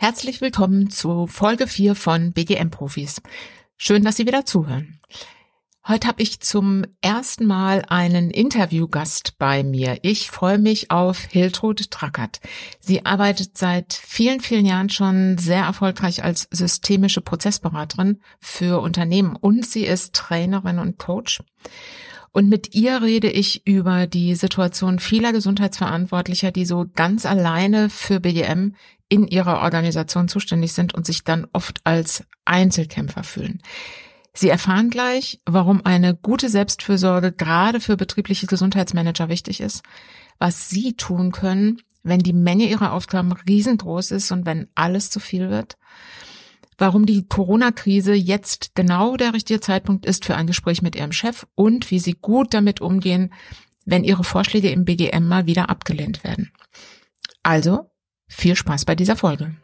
[0.00, 3.20] Herzlich willkommen zu Folge 4 von BGM Profis.
[3.76, 5.00] Schön, dass Sie wieder zuhören.
[5.88, 9.98] Heute habe ich zum ersten Mal einen Interviewgast bei mir.
[10.02, 12.38] Ich freue mich auf Hiltrud Trackert.
[12.78, 19.66] Sie arbeitet seit vielen, vielen Jahren schon sehr erfolgreich als systemische Prozessberaterin für Unternehmen und
[19.66, 21.40] sie ist Trainerin und Coach.
[22.30, 28.20] Und mit ihr rede ich über die Situation vieler Gesundheitsverantwortlicher, die so ganz alleine für
[28.20, 28.74] BGM
[29.08, 33.62] in ihrer Organisation zuständig sind und sich dann oft als Einzelkämpfer fühlen.
[34.34, 39.82] Sie erfahren gleich, warum eine gute Selbstfürsorge gerade für betriebliche Gesundheitsmanager wichtig ist,
[40.38, 45.18] was sie tun können, wenn die Menge ihrer Aufgaben riesengroß ist und wenn alles zu
[45.20, 45.76] viel wird,
[46.76, 51.46] warum die Corona-Krise jetzt genau der richtige Zeitpunkt ist für ein Gespräch mit ihrem Chef
[51.54, 53.34] und wie sie gut damit umgehen,
[53.84, 56.52] wenn ihre Vorschläge im BGM mal wieder abgelehnt werden.
[57.42, 57.90] Also,
[58.28, 59.54] viel Spaß bei dieser Folge.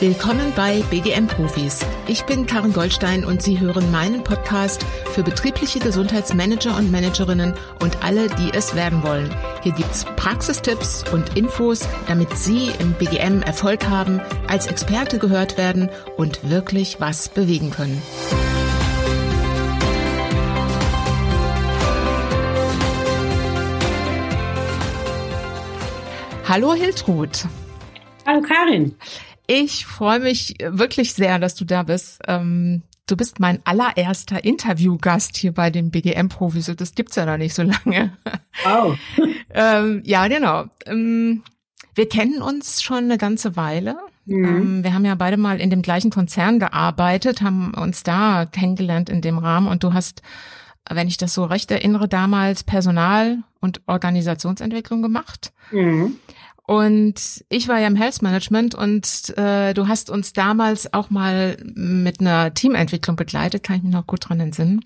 [0.00, 1.80] Willkommen bei BGM Profis.
[2.08, 8.04] Ich bin Karin Goldstein und Sie hören meinen Podcast für betriebliche Gesundheitsmanager und Managerinnen und
[8.04, 9.34] alle, die es werden wollen.
[9.62, 15.88] Hier gibt's Praxistipps und Infos, damit Sie im BGM Erfolg haben, als Experte gehört werden
[16.18, 18.02] und wirklich was bewegen können.
[26.54, 27.48] Hallo Hiltrud.
[28.24, 28.94] Hallo Karin.
[29.48, 32.20] Ich freue mich wirklich sehr, dass du da bist.
[32.28, 36.72] Ähm, du bist mein allererster Interviewgast hier bei den BGM-Profis.
[36.76, 38.16] Das gibt's ja noch nicht so lange.
[38.62, 38.96] Wow.
[39.52, 40.66] ähm, ja, genau.
[40.86, 41.42] Ähm,
[41.96, 43.96] wir kennen uns schon eine ganze Weile.
[44.24, 44.84] Mhm.
[44.84, 49.22] Wir haben ja beide mal in dem gleichen Konzern gearbeitet, haben uns da kennengelernt in
[49.22, 50.22] dem Rahmen und du hast,
[50.88, 55.52] wenn ich das so recht erinnere, damals Personal- und Organisationsentwicklung gemacht.
[55.72, 56.14] Mhm.
[56.66, 61.58] Und ich war ja im Health Management und äh, du hast uns damals auch mal
[61.74, 64.82] mit einer Teamentwicklung begleitet, kann ich mich noch gut dran entsinnen.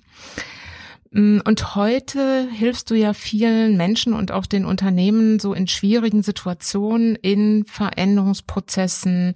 [1.12, 6.25] Mm, und heute hilfst du ja vielen Menschen und auch den Unternehmen so in schwierigen
[6.25, 9.34] Situationen, in Veränderungsprozessen.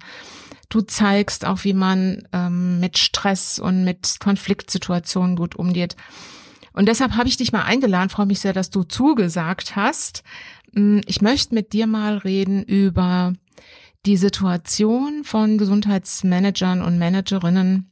[0.67, 5.95] Du zeigst auch, wie man ähm, mit Stress und mit Konfliktsituationen gut umgeht.
[6.73, 10.23] Und deshalb habe ich dich mal eingeladen, freue mich sehr, dass du zugesagt hast.
[10.73, 13.33] Mm, ich möchte mit dir mal reden über
[14.05, 17.91] die Situation von Gesundheitsmanagern und Managerinnen,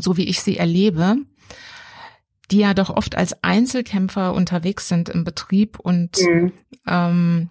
[0.00, 1.16] so wie ich sie erlebe,
[2.50, 6.52] die ja doch oft als Einzelkämpfer unterwegs sind im Betrieb und mhm.
[6.86, 7.50] ähm,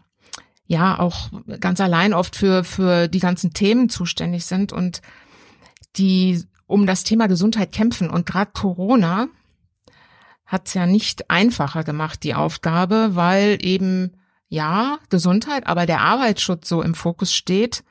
[0.66, 1.30] ja auch
[1.60, 5.02] ganz allein oft für für die ganzen Themen zuständig sind und
[5.98, 9.30] die um das Thema Gesundheit kämpfen und gerade Corona
[10.48, 14.14] hat es ja nicht einfacher gemacht, die Aufgabe, weil eben,
[14.48, 17.84] ja, Gesundheit, aber der Arbeitsschutz so im Fokus steht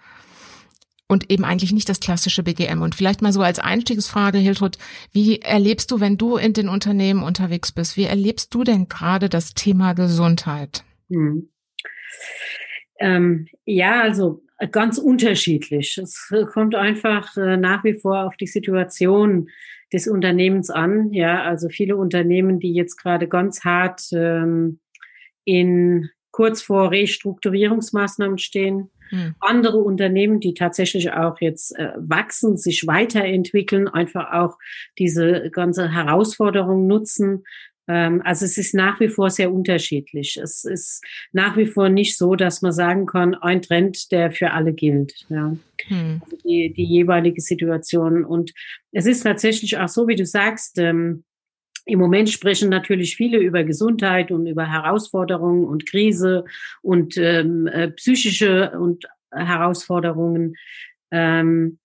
[1.06, 2.80] und eben eigentlich nicht das klassische BGM.
[2.80, 4.78] Und vielleicht mal so als Einstiegsfrage, Hiltrud,
[5.12, 9.28] wie erlebst du, wenn du in den Unternehmen unterwegs bist, wie erlebst du denn gerade
[9.28, 10.82] das Thema Gesundheit?
[11.10, 11.50] Hm.
[12.98, 14.42] Ähm, ja, also
[14.72, 15.98] ganz unterschiedlich.
[15.98, 19.50] Es kommt einfach äh, nach wie vor auf die Situation
[19.92, 21.12] des Unternehmens an.
[21.12, 24.80] Ja, also viele Unternehmen, die jetzt gerade ganz hart ähm,
[25.44, 28.91] in kurz vor Restrukturierungsmaßnahmen stehen.
[29.10, 29.36] Hm.
[29.41, 34.58] Andere Unternehmen, die tatsächlich auch jetzt äh, wachsen, sich weiterentwickeln, einfach auch
[34.98, 37.44] diese ganze Herausforderung nutzen,
[37.88, 40.36] also es ist nach wie vor sehr unterschiedlich.
[40.42, 44.50] Es ist nach wie vor nicht so, dass man sagen kann, ein Trend, der für
[44.50, 45.24] alle gilt.
[45.28, 45.56] Ja.
[45.86, 46.20] Hm.
[46.24, 48.24] Also die, die jeweilige Situation.
[48.24, 48.52] Und
[48.92, 51.24] es ist tatsächlich auch so, wie du sagst, ähm,
[51.84, 56.44] im Moment sprechen natürlich viele über Gesundheit und über Herausforderungen und Krise
[56.82, 60.56] und ähm, äh, psychische und Herausforderungen.
[61.12, 61.78] Ähm,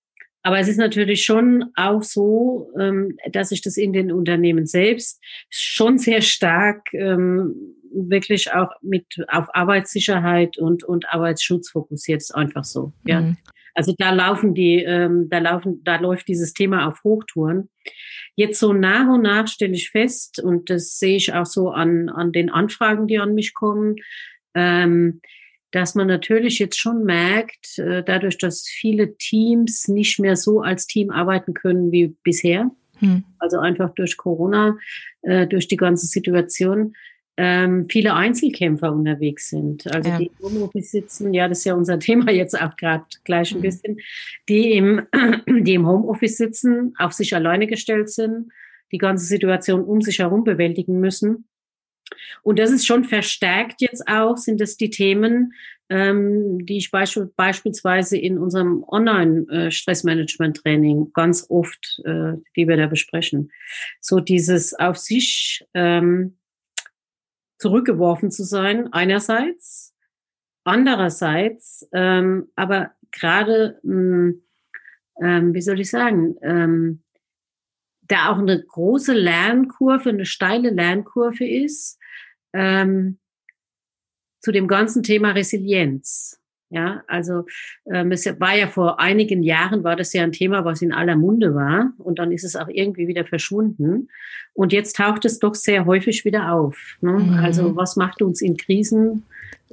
[0.44, 5.22] aber es ist natürlich schon auch so, ähm, dass sich das in den Unternehmen selbst
[5.50, 7.56] schon sehr stark ähm,
[7.94, 12.22] wirklich auch mit auf Arbeitssicherheit und und Arbeitsschutz fokussiert.
[12.22, 12.94] Ist einfach so.
[13.06, 13.22] Ja.
[13.22, 13.38] Mhm.
[13.74, 17.70] Also da laufen die, ähm, da laufen, da läuft dieses Thema auf Hochtouren.
[18.36, 22.10] Jetzt so nach und nach stelle ich fest, und das sehe ich auch so an
[22.10, 23.96] an den Anfragen, die an mich kommen.
[24.54, 25.22] Ähm,
[25.72, 30.86] dass man natürlich jetzt schon merkt, äh, dadurch, dass viele Teams nicht mehr so als
[30.86, 32.70] Team arbeiten können wie bisher,
[33.00, 33.24] hm.
[33.40, 34.78] also einfach durch Corona,
[35.22, 36.94] äh, durch die ganze Situation,
[37.38, 39.88] ähm, viele Einzelkämpfer unterwegs sind.
[39.88, 40.18] Also ja.
[40.18, 43.56] die im Homeoffice sitzen, ja, das ist ja unser Thema jetzt auch gerade gleich ein
[43.56, 43.62] hm.
[43.62, 43.98] bisschen,
[44.50, 45.08] die im,
[45.48, 48.52] die im Homeoffice sitzen, auf sich alleine gestellt sind,
[48.92, 51.46] die ganze Situation um sich herum bewältigen müssen
[52.44, 55.54] Und das ist schon verstärkt jetzt auch, sind es die Themen,
[55.90, 62.88] ähm, die ich beisp beispielsweise in unserem Online-Stressmanagement-Training äh, ganz oft, äh, die wir da
[62.88, 63.52] besprechen.
[64.00, 66.38] So dieses auf sich ähm,
[67.60, 69.94] zurückgeworfen zu sein, einerseits,
[70.64, 74.42] andererseits, ähm, aber gerade, hm,
[75.22, 77.04] ähm, wie soll ich sagen, ähm,
[78.02, 81.98] da auch eine große Lernkurve, eine steile Lernkurve ist,
[82.54, 83.18] ähm,
[84.40, 86.42] zu dem ganzen Thema Resilienz.
[86.74, 87.46] Ja, also
[87.92, 91.18] ähm, es war ja vor einigen Jahren war das ja ein Thema, was in aller
[91.18, 94.08] Munde war und dann ist es auch irgendwie wieder verschwunden
[94.54, 96.98] und jetzt taucht es doch sehr häufig wieder auf.
[97.02, 97.12] Ne?
[97.12, 97.34] Mhm.
[97.34, 99.24] Also was macht uns in Krisen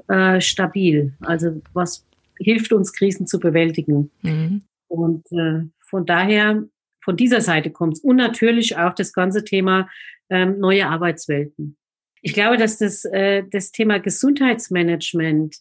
[0.09, 1.13] äh, stabil?
[1.21, 2.05] Also was
[2.37, 4.11] hilft uns Krisen zu bewältigen?
[4.23, 4.63] Mhm.
[4.89, 6.65] Und äh, von daher
[7.01, 9.89] von dieser Seite kommt es und natürlich auch das ganze Thema
[10.31, 11.77] ähm, neue Arbeitswelten.
[12.23, 15.57] Ich glaube, dass das, äh, das Thema Gesundheitsmanagement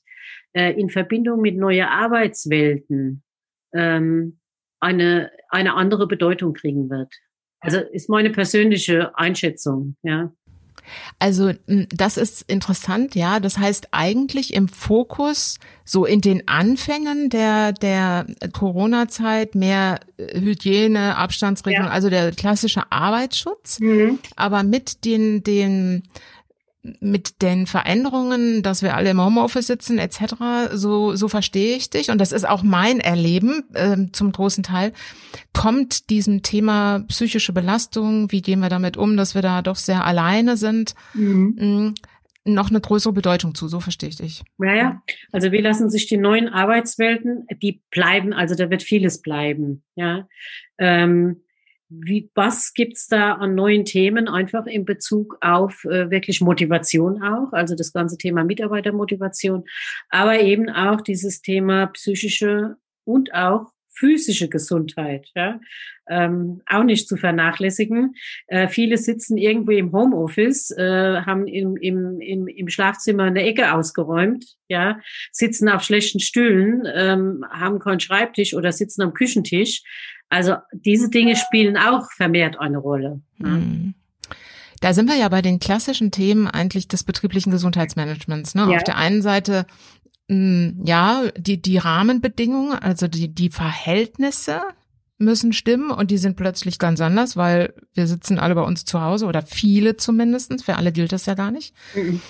[0.54, 3.24] äh, in Verbindung mit neue Arbeitswelten
[3.74, 4.40] ähm,
[4.80, 7.14] eine, eine andere Bedeutung kriegen wird.
[7.60, 10.32] Also ist meine persönliche Einschätzung, ja.
[11.20, 11.52] Also
[11.90, 13.40] das ist interessant, ja.
[13.40, 21.18] Das heißt eigentlich im Fokus so in den Anfängen der der Corona-Zeit mehr äh, Hygiene,
[21.18, 21.92] Abstandsregelung, ja.
[21.92, 23.80] also der klassische Arbeitsschutz.
[23.80, 24.20] Mhm.
[24.36, 26.04] Aber mit den den
[27.00, 30.36] mit den Veränderungen, dass wir alle im Homeoffice sitzen etc.,
[30.74, 34.94] so, so verstehe ich dich und das ist auch mein Erleben äh, zum großen Teil,
[35.54, 40.06] kommt diesem Thema psychische Belastung, wie gehen wir damit um, dass wir da doch sehr
[40.06, 41.56] alleine sind, mhm.
[41.58, 41.94] Mm,
[42.54, 44.44] noch eine größere Bedeutung zu, so verstehe ich dich.
[44.58, 45.02] Ja, ja.
[45.32, 50.28] Also wie lassen sich die neuen Arbeitswelten, die bleiben, also da wird vieles bleiben, ja.
[50.78, 51.42] Ähm,
[51.90, 57.54] wie, was gibt's da an neuen Themen einfach in Bezug auf äh, wirklich Motivation auch,
[57.54, 59.64] also das ganze Thema Mitarbeitermotivation,
[60.10, 62.76] aber eben auch dieses Thema psychische
[63.06, 65.60] und auch physische Gesundheit, ja,
[66.08, 68.16] ähm, auch nicht zu vernachlässigen.
[68.48, 73.74] Äh, viele sitzen irgendwo im Homeoffice, äh, haben im, im, im, im Schlafzimmer eine Ecke
[73.74, 75.00] ausgeräumt, ja,
[75.32, 79.82] sitzen auf schlechten Stühlen, ähm, haben keinen Schreibtisch oder sitzen am Küchentisch.
[80.30, 83.22] Also diese Dinge spielen auch vermehrt eine Rolle.
[83.38, 83.94] Mhm.
[84.82, 88.54] Da sind wir ja bei den klassischen Themen eigentlich des betrieblichen Gesundheitsmanagements.
[88.54, 88.68] Ne?
[88.70, 88.78] Ja.
[88.78, 89.66] Auf der einen Seite
[90.28, 94.62] mh, mm, ja die die Rahmenbedingungen, also die die Verhältnisse
[95.18, 99.02] müssen stimmen und die sind plötzlich ganz anders, weil wir sitzen alle bei uns zu
[99.02, 100.64] Hause oder viele zumindestens.
[100.64, 101.74] Für alle gilt das ja gar nicht.
[101.96, 102.22] Mhm.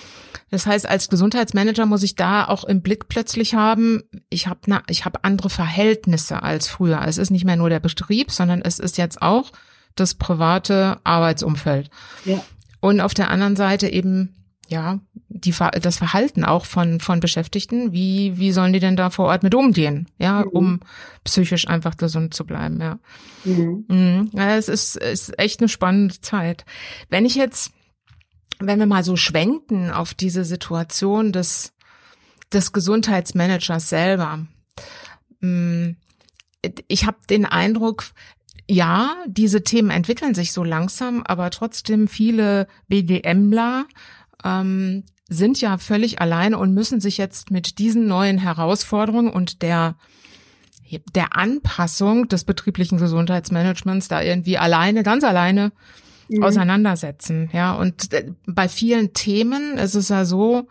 [0.50, 5.04] Das heißt, als Gesundheitsmanager muss ich da auch im Blick plötzlich haben, ich habe ich
[5.04, 7.02] hab andere Verhältnisse als früher.
[7.06, 9.52] Es ist nicht mehr nur der Betrieb, sondern es ist jetzt auch
[9.94, 11.90] das private Arbeitsumfeld.
[12.24, 12.42] Ja.
[12.80, 14.37] Und auf der anderen Seite eben
[14.68, 19.26] ja, die, das Verhalten auch von, von Beschäftigten, wie, wie sollen die denn da vor
[19.26, 20.50] Ort mit umgehen, ja, mhm.
[20.50, 20.80] um
[21.24, 22.98] psychisch einfach gesund zu bleiben, ja.
[23.44, 23.84] Mhm.
[23.88, 24.30] Mhm.
[24.32, 26.64] ja es ist, ist echt eine spannende Zeit.
[27.08, 27.72] Wenn ich jetzt
[28.60, 31.72] wenn wir mal so schwenken auf diese Situation des,
[32.52, 34.46] des Gesundheitsmanagers selber,
[35.40, 35.90] mm,
[36.88, 38.04] ich habe den Eindruck,
[38.68, 43.86] ja, diese Themen entwickeln sich so langsam, aber trotzdem viele BDMler
[44.44, 49.96] ähm, sind ja völlig alleine und müssen sich jetzt mit diesen neuen Herausforderungen und der
[51.14, 55.70] der Anpassung des betrieblichen Gesundheitsmanagements da irgendwie alleine, ganz alleine
[56.30, 56.42] mhm.
[56.42, 57.50] auseinandersetzen.
[57.52, 60.66] Ja, und äh, bei vielen Themen ist es ja so,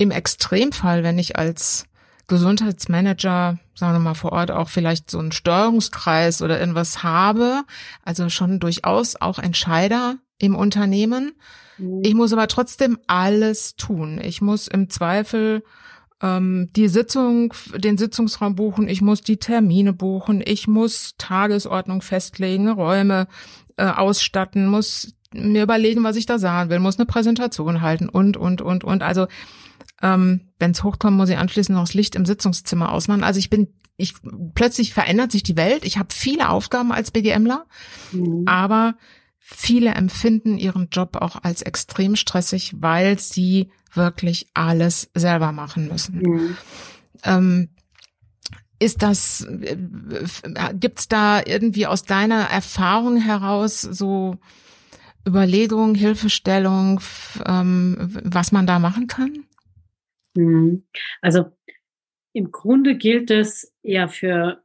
[0.00, 1.84] im Extremfall, wenn ich als
[2.26, 7.64] Gesundheitsmanager, sagen wir mal vor Ort auch vielleicht so einen Steuerungskreis oder irgendwas habe,
[8.02, 11.32] also schon durchaus auch Entscheider im Unternehmen.
[11.78, 12.00] Mhm.
[12.02, 14.20] Ich muss aber trotzdem alles tun.
[14.22, 15.62] Ich muss im Zweifel
[16.22, 22.68] ähm, die Sitzung, den Sitzungsraum buchen, ich muss die Termine buchen, ich muss Tagesordnung festlegen,
[22.68, 23.28] Räume
[23.76, 28.36] äh, ausstatten, muss mir überlegen, was ich da sagen will, muss eine Präsentation halten und,
[28.36, 29.02] und, und, und.
[29.02, 29.28] Also
[30.02, 33.22] ähm, wenn es hochkommt, muss ich anschließend noch das Licht im Sitzungszimmer ausmachen.
[33.22, 34.14] Also ich bin, ich
[34.54, 35.84] plötzlich verändert sich die Welt.
[35.84, 37.66] Ich habe viele Aufgaben als BGMler,
[38.12, 38.44] mhm.
[38.46, 38.94] aber
[39.40, 46.18] viele empfinden ihren Job auch als extrem stressig, weil sie wirklich alles selber machen müssen.
[46.18, 46.56] Mhm.
[47.24, 47.68] Ähm,
[48.78, 49.76] ist das, äh,
[50.74, 54.36] gibt's da irgendwie aus deiner Erfahrung heraus so
[55.26, 57.00] Überlegungen, Hilfestellung,
[57.44, 59.44] ähm, was man da machen kann?
[60.34, 60.84] Mhm.
[61.20, 61.46] Also
[62.32, 64.62] im Grunde gilt es ja für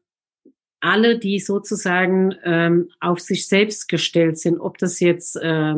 [0.85, 5.75] alle, die sozusagen ähm, auf sich selbst gestellt sind, ob das jetzt äh,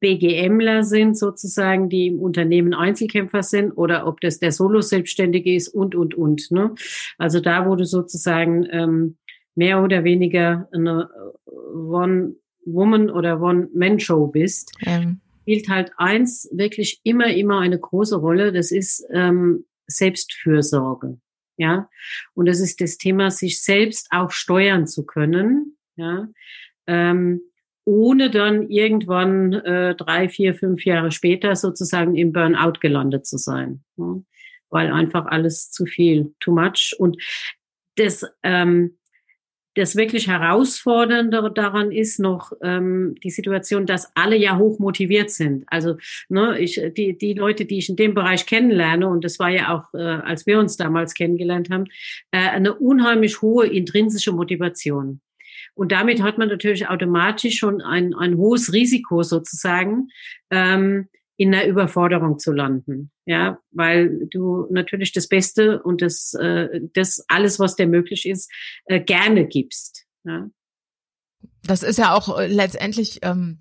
[0.00, 5.94] BGMler sind sozusagen, die im Unternehmen Einzelkämpfer sind oder ob das der Solo-Selbstständige ist und,
[5.94, 6.50] und, und.
[6.50, 6.74] Ne?
[7.18, 9.16] Also da, wo du sozusagen ähm,
[9.54, 11.08] mehr oder weniger eine
[11.46, 15.20] One-Woman- oder One-Man-Show bist, ähm.
[15.42, 18.52] spielt halt eins wirklich immer, immer eine große Rolle.
[18.52, 21.18] Das ist ähm, Selbstfürsorge.
[21.56, 21.88] Ja,
[22.34, 25.76] und das ist das Thema, sich selbst auch steuern zu können.
[25.96, 26.28] Ja,
[26.86, 27.42] ähm,
[27.84, 33.82] ohne dann irgendwann äh, drei, vier, fünf Jahre später sozusagen im Burnout gelandet zu sein.
[33.96, 34.22] Ja?
[34.70, 36.94] Weil einfach alles zu viel, too much.
[36.98, 37.20] Und
[37.96, 38.98] das, ähm,
[39.74, 45.64] das wirklich Herausfordernde daran ist noch ähm, die Situation, dass alle ja hoch motiviert sind.
[45.68, 45.96] Also
[46.28, 49.74] ne, ich, die, die Leute, die ich in dem Bereich kennenlerne, und das war ja
[49.74, 51.84] auch, äh, als wir uns damals kennengelernt haben,
[52.32, 55.20] äh, eine unheimlich hohe intrinsische Motivation.
[55.74, 60.08] Und damit hat man natürlich automatisch schon ein, ein hohes Risiko sozusagen,
[60.50, 61.08] ähm,
[61.42, 63.10] in der Überforderung zu landen.
[63.26, 68.48] Ja, weil du natürlich das Beste und das, äh, das alles, was dir möglich ist,
[68.84, 70.06] äh, gerne gibst.
[70.22, 70.48] Ja.
[71.64, 73.58] Das ist ja auch äh, letztendlich, ähm,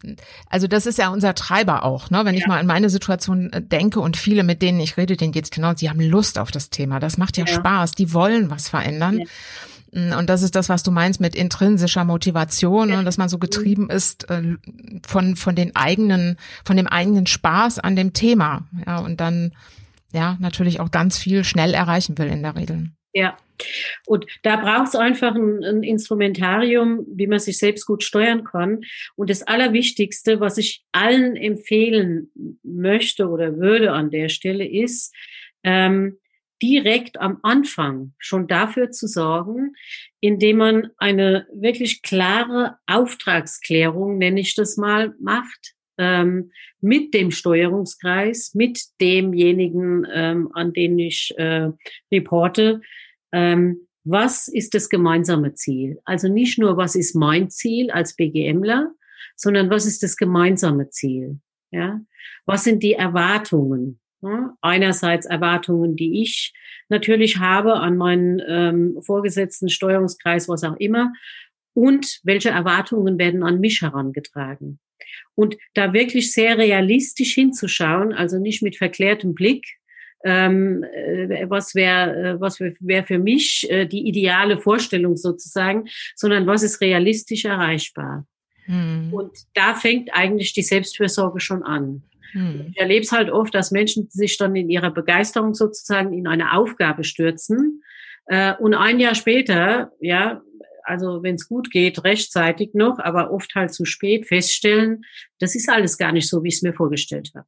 [0.47, 2.23] also das ist ja unser Treiber auch, ne?
[2.23, 2.41] Wenn ja.
[2.41, 5.49] ich mal an meine Situation äh, denke und viele, mit denen ich rede, denen geht's
[5.49, 6.99] genau, sie haben Lust auf das Thema.
[6.99, 7.53] Das macht ja, ja.
[7.53, 9.21] Spaß, die wollen was verändern.
[9.21, 9.25] Ja.
[9.91, 12.97] Mm, und das ist das, was du meinst mit intrinsischer Motivation, ja.
[12.97, 14.55] ne, dass man so getrieben ist äh,
[15.05, 19.53] von von den eigenen, von dem eigenen Spaß an dem Thema, ja und dann
[20.13, 22.91] ja natürlich auch ganz viel schnell erreichen will in der Regel.
[23.13, 23.37] Ja,
[24.05, 28.81] und da braucht es einfach ein, ein, Instrumentarium, wie man sich selbst gut steuern kann.
[29.15, 32.31] Und das Allerwichtigste, was ich allen empfehlen
[32.63, 35.13] möchte oder würde an der Stelle, ist,
[35.63, 36.17] ähm,
[36.61, 39.73] direkt am Anfang schon dafür zu sorgen,
[40.19, 46.51] indem man eine wirklich klare Auftragsklärung, nenne ich das mal, macht ähm,
[46.81, 51.69] mit dem Steuerungskreis, mit demjenigen, ähm, an den ich äh,
[52.11, 52.81] reporte.
[53.31, 55.99] Ähm, was ist das gemeinsame Ziel?
[56.05, 58.91] Also nicht nur, was ist mein Ziel als BGMler,
[59.35, 61.39] sondern was ist das gemeinsame Ziel?
[61.71, 62.01] Ja,
[62.45, 64.00] was sind die Erwartungen?
[64.61, 66.53] Einerseits Erwartungen, die ich
[66.89, 71.11] natürlich habe an meinen ähm, Vorgesetzten, Steuerungskreis, was auch immer.
[71.73, 74.79] Und welche Erwartungen werden an mich herangetragen?
[75.35, 79.65] Und da wirklich sehr realistisch hinzuschauen, also nicht mit verklärtem Blick,
[80.23, 85.85] ähm, äh, was wäre äh, was wäre für mich äh, die ideale Vorstellung sozusagen,
[86.15, 88.27] sondern was ist realistisch erreichbar.
[88.65, 89.11] Hm.
[89.11, 92.03] Und da fängt eigentlich die Selbstfürsorge schon an.
[92.31, 92.67] Hm.
[92.71, 96.53] Ich erlebe es halt oft, dass Menschen sich dann in ihrer Begeisterung sozusagen in eine
[96.53, 97.83] Aufgabe stürzen
[98.27, 100.41] äh, und ein Jahr später, ja,
[100.83, 105.03] also wenn es gut geht, rechtzeitig noch, aber oft halt zu spät feststellen,
[105.39, 107.47] das ist alles gar nicht so, wie ich es mir vorgestellt habe.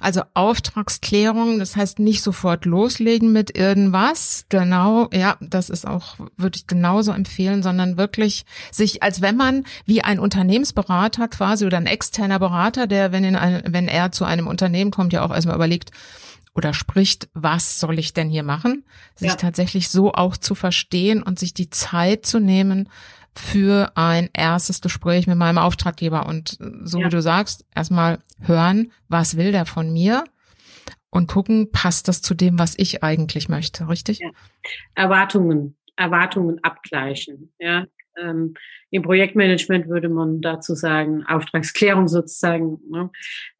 [0.00, 4.46] Also Auftragsklärung, das heißt nicht sofort loslegen mit irgendwas.
[4.48, 9.64] Genau, ja, das ist auch, würde ich genauso empfehlen, sondern wirklich sich, als wenn man
[9.84, 14.24] wie ein Unternehmensberater quasi oder ein externer Berater, der, wenn, in ein, wenn er zu
[14.24, 15.90] einem Unternehmen kommt, ja auch erstmal überlegt,
[16.56, 18.84] oder spricht, was soll ich denn hier machen?
[19.14, 19.36] Sich ja.
[19.36, 22.88] tatsächlich so auch zu verstehen und sich die Zeit zu nehmen,
[23.38, 26.26] für ein erstes Gespräch mit meinem Auftraggeber.
[26.26, 27.06] Und so ja.
[27.06, 30.24] wie du sagst, erstmal hören, was will der von mir?
[31.10, 34.18] Und gucken, passt das zu dem, was ich eigentlich möchte, richtig?
[34.18, 34.30] Ja.
[34.94, 37.52] Erwartungen, Erwartungen abgleichen.
[37.58, 37.86] Ja,
[38.18, 38.54] ähm,
[38.90, 42.80] Im Projektmanagement würde man dazu sagen, Auftragsklärung sozusagen.
[42.90, 43.10] Ne?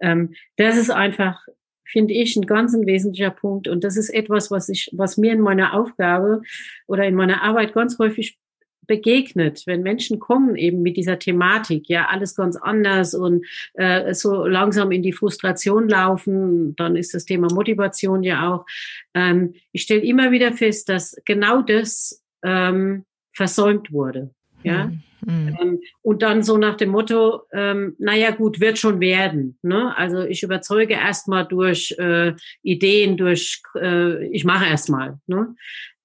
[0.01, 1.41] Ähm, das ist einfach,
[1.85, 3.69] finde ich, ein ganz ein wesentlicher Punkt.
[3.69, 6.43] Und das ist etwas, was ich, was mir in meiner Aufgabe
[6.87, 8.39] oder in meiner Arbeit ganz häufig
[8.87, 14.47] begegnet, wenn Menschen kommen eben mit dieser Thematik, ja, alles ganz anders und äh, so
[14.47, 18.67] langsam in die Frustration laufen, dann ist das Thema Motivation ja auch.
[19.15, 24.31] Ähm, ich stelle immer wieder fest, dass genau das ähm, versäumt wurde.
[24.63, 24.87] Ja.
[24.87, 25.57] Mhm.
[25.61, 29.59] Ähm, und dann so nach dem Motto, ähm, naja gut, wird schon werden.
[29.63, 29.97] Ne?
[29.97, 35.19] Also ich überzeuge erstmal durch äh, Ideen, durch äh, ich mache erstmal.
[35.27, 35.55] Ne?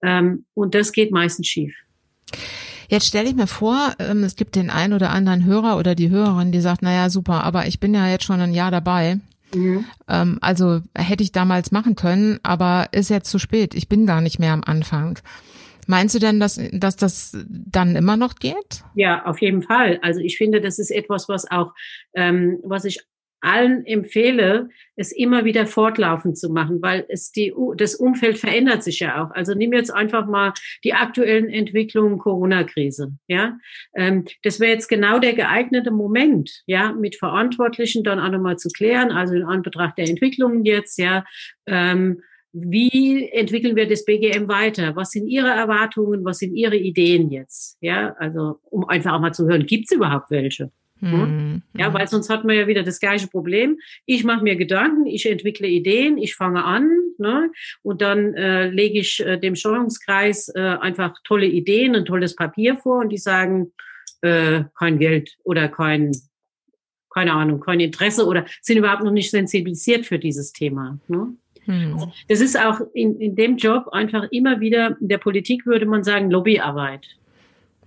[0.01, 1.75] Ähm, und das geht meistens schief.
[2.91, 6.10] Jetzt stelle ich mir vor, ähm, es gibt den einen oder anderen Hörer oder die
[6.10, 9.17] Hörerin, die sagt, naja, super, aber ich bin ja jetzt schon ein Jahr dabei.
[9.55, 9.86] Mhm.
[10.10, 13.75] Ähm, also hätte ich damals machen können, aber ist jetzt zu spät.
[13.75, 15.19] Ich bin gar nicht mehr am Anfang.
[15.88, 18.83] Meinst du denn, dass, dass das dann immer noch geht?
[18.93, 19.98] Ja, auf jeden Fall.
[20.01, 21.74] Also ich finde, das ist etwas, was auch,
[22.13, 23.00] ähm, was ich
[23.41, 29.00] allen empfehle, es immer wieder fortlaufend zu machen, weil es die, das Umfeld verändert sich
[29.00, 29.31] ja auch.
[29.31, 33.13] Also nimm jetzt einfach mal die aktuellen Entwicklungen Corona-Krise.
[33.27, 33.57] Ja,
[33.95, 38.69] ähm, das wäre jetzt genau der geeignete Moment, ja, mit Verantwortlichen dann auch nochmal zu
[38.69, 41.25] klären, also in Anbetracht der Entwicklungen jetzt, ja,
[41.65, 42.21] ähm,
[42.53, 44.95] wie entwickeln wir das BGM weiter?
[44.95, 46.25] Was sind Ihre Erwartungen?
[46.25, 47.77] Was sind Ihre Ideen jetzt?
[47.79, 50.69] Ja, also um einfach auch mal zu hören, gibt es überhaupt welche?
[51.01, 51.63] Mhm.
[51.75, 53.79] Ja, weil sonst hat man ja wieder das gleiche Problem.
[54.05, 57.51] Ich mache mir Gedanken, ich entwickle Ideen, ich fange an ne?
[57.81, 62.77] und dann äh, lege ich äh, dem Steuerungskreis äh, einfach tolle Ideen, ein tolles Papier
[62.77, 63.72] vor und die sagen,
[64.22, 66.12] äh, kein Geld oder kein,
[67.10, 71.00] keine Ahnung, kein Interesse oder sind überhaupt noch nicht sensibilisiert für dieses Thema.
[71.08, 71.36] Ne?
[71.65, 71.93] Mhm.
[71.93, 75.88] Also das ist auch in, in dem Job einfach immer wieder, in der Politik würde
[75.88, 77.08] man sagen, Lobbyarbeit.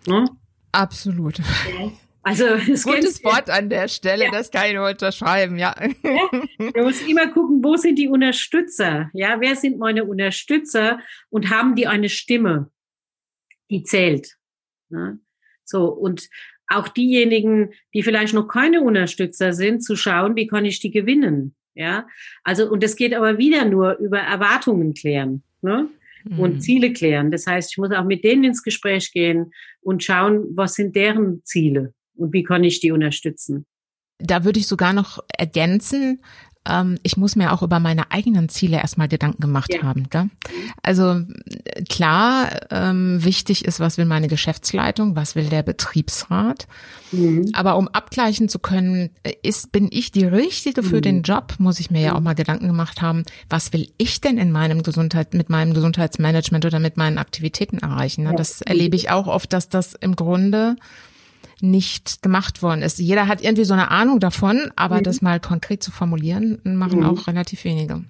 [0.07, 0.25] Ne?
[0.73, 1.41] Absolut.
[2.25, 4.31] Also es Gutes Wort an der Stelle, ja.
[4.31, 5.75] das kann ich nur unterschreiben, ja.
[6.03, 6.31] ja.
[6.73, 9.11] Du musst immer gucken, wo sind die Unterstützer?
[9.13, 12.71] Ja, wer sind meine Unterstützer und haben die eine Stimme,
[13.71, 14.37] die zählt?
[14.89, 15.17] Ja?
[15.65, 16.29] So, und
[16.69, 21.55] auch diejenigen, die vielleicht noch keine Unterstützer sind, zu schauen, wie kann ich die gewinnen?
[21.75, 22.07] Ja,
[22.43, 25.43] also, und es geht aber wieder nur über Erwartungen klären.
[25.61, 25.89] Ne?
[26.39, 26.61] und mhm.
[26.61, 27.31] Ziele klären.
[27.31, 29.53] Das heißt, ich muss auch mit denen ins Gespräch gehen
[29.83, 33.67] und schauen, was sind deren Ziele und wie kann ich die unterstützen?
[34.19, 36.21] Da würde ich sogar noch ergänzen,
[36.67, 39.83] ähm, ich muss mir auch über meine eigenen Ziele erstmal Gedanken gemacht ja.
[39.83, 40.09] haben.
[40.09, 40.31] Gell?
[40.83, 41.21] Also
[41.89, 46.67] klar, ähm, wichtig ist, was will meine Geschäftsleitung, was will der Betriebsrat.
[47.13, 47.51] Mhm.
[47.53, 49.11] Aber um abgleichen zu können,
[49.43, 51.03] ist, bin ich die Richtige für mhm.
[51.03, 54.39] den Job, muss ich mir ja auch mal Gedanken gemacht haben, was will ich denn
[54.39, 58.25] in meinem Gesundheit, mit meinem Gesundheitsmanagement oder mit meinen Aktivitäten erreichen.
[58.25, 58.35] Ne?
[58.37, 60.77] Das erlebe ich auch oft, dass das im Grunde
[61.61, 62.99] nicht gemacht worden ist.
[62.99, 65.03] Jeder hat irgendwie so eine Ahnung davon, aber mhm.
[65.05, 67.07] das mal konkret zu formulieren, machen mhm.
[67.07, 68.05] auch relativ wenige.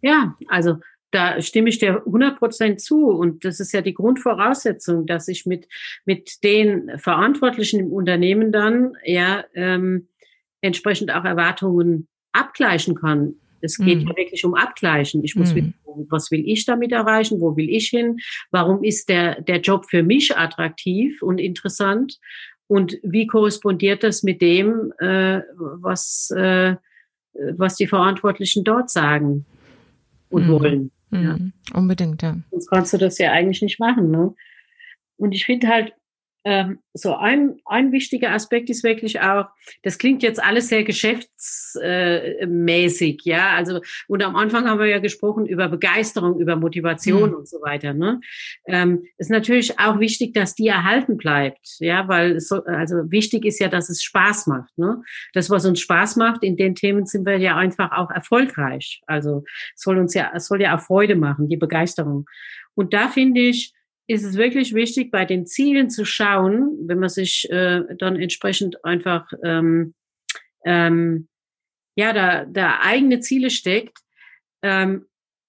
[0.00, 0.78] Ja, also
[1.10, 3.06] da stimme ich dir 100 Prozent zu.
[3.06, 5.66] Und das ist ja die Grundvoraussetzung, dass ich mit,
[6.04, 10.08] mit den Verantwortlichen im Unternehmen dann ja ähm,
[10.60, 13.34] entsprechend auch Erwartungen abgleichen kann.
[13.60, 14.08] Es geht mhm.
[14.08, 15.24] ja wirklich um Abgleichen.
[15.24, 15.56] Ich muss mhm.
[15.56, 15.74] wissen,
[16.10, 17.40] was will ich damit erreichen?
[17.40, 18.18] Wo will ich hin?
[18.50, 22.18] Warum ist der, der Job für mich attraktiv und interessant?
[22.68, 26.76] Und wie korrespondiert das mit dem, äh, was, äh,
[27.56, 29.46] was die Verantwortlichen dort sagen
[30.28, 30.52] und mhm.
[30.52, 30.90] wollen?
[31.10, 31.52] Mhm.
[31.72, 31.78] Ja.
[31.78, 32.36] Unbedingt, ja.
[32.50, 34.10] Sonst kannst du das ja eigentlich nicht machen.
[34.10, 34.34] Ne?
[35.16, 35.94] Und ich finde halt,
[36.50, 39.48] ähm, so ein, ein wichtiger Aspekt ist wirklich auch,
[39.82, 43.50] das klingt jetzt alles sehr geschäftsmäßig, ja.
[43.50, 47.36] Also, und am Anfang haben wir ja gesprochen über Begeisterung, über Motivation mhm.
[47.36, 47.92] und so weiter.
[47.92, 48.22] Ne?
[48.64, 53.60] Ähm, ist natürlich auch wichtig, dass die erhalten bleibt, ja, weil so, also wichtig ist
[53.60, 54.78] ja, dass es Spaß macht.
[54.78, 55.02] Ne?
[55.34, 59.02] Das, was uns Spaß macht, in den Themen sind wir ja einfach auch erfolgreich.
[59.06, 59.44] Also
[59.76, 62.24] soll uns ja, es soll ja auch Freude machen, die Begeisterung.
[62.74, 63.74] Und da finde ich,
[64.08, 68.84] ist es wirklich wichtig, bei den Zielen zu schauen, wenn man sich äh, dann entsprechend
[68.84, 69.94] einfach ähm,
[70.64, 71.28] ähm,
[71.94, 73.98] ja da, da eigene Ziele steckt,
[74.62, 75.04] ähm,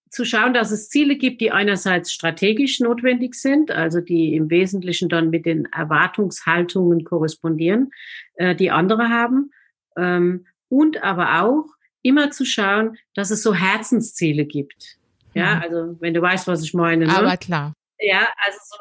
[0.10, 5.08] zu schauen, dass es Ziele gibt, die einerseits strategisch notwendig sind, also die im Wesentlichen
[5.08, 7.92] dann mit den Erwartungshaltungen korrespondieren,
[8.36, 9.52] äh, die andere haben,
[9.96, 11.66] ähm, und aber auch
[12.02, 14.98] immer zu schauen, dass es so Herzensziele gibt.
[15.34, 15.62] Ja, mhm.
[15.62, 17.06] also wenn du weißt, was ich meine.
[17.06, 17.16] Ne?
[17.16, 17.74] Aber klar.
[18.02, 18.78] Ja, also so,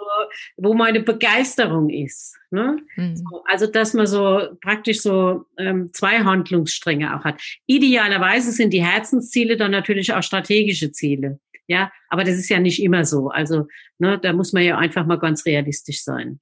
[0.58, 2.36] wo meine Begeisterung ist.
[2.50, 2.78] Ne?
[2.96, 3.16] Mhm.
[3.16, 7.42] So, also, dass man so praktisch so ähm, zwei Handlungsstränge auch hat.
[7.66, 11.40] Idealerweise sind die Herzensziele dann natürlich auch strategische Ziele.
[11.66, 13.28] Ja, aber das ist ja nicht immer so.
[13.28, 13.66] Also,
[13.98, 16.40] ne, da muss man ja einfach mal ganz realistisch sein.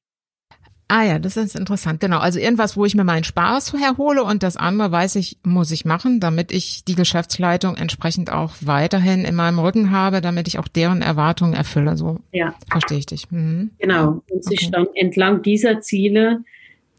[0.89, 2.01] Ah ja, das ist interessant.
[2.01, 2.19] Genau.
[2.19, 5.85] Also irgendwas, wo ich mir meinen Spaß herhole und das andere weiß ich, muss ich
[5.85, 10.69] machen, damit ich die Geschäftsleitung entsprechend auch weiterhin in meinem Rücken habe, damit ich auch
[10.69, 11.97] deren Erwartungen erfülle.
[11.97, 12.55] So ja.
[12.71, 13.31] verstehe ich dich.
[13.33, 13.73] Mhm.
[13.79, 14.23] Genau.
[14.31, 14.71] Und sich okay.
[14.71, 16.45] dann entlang dieser Ziele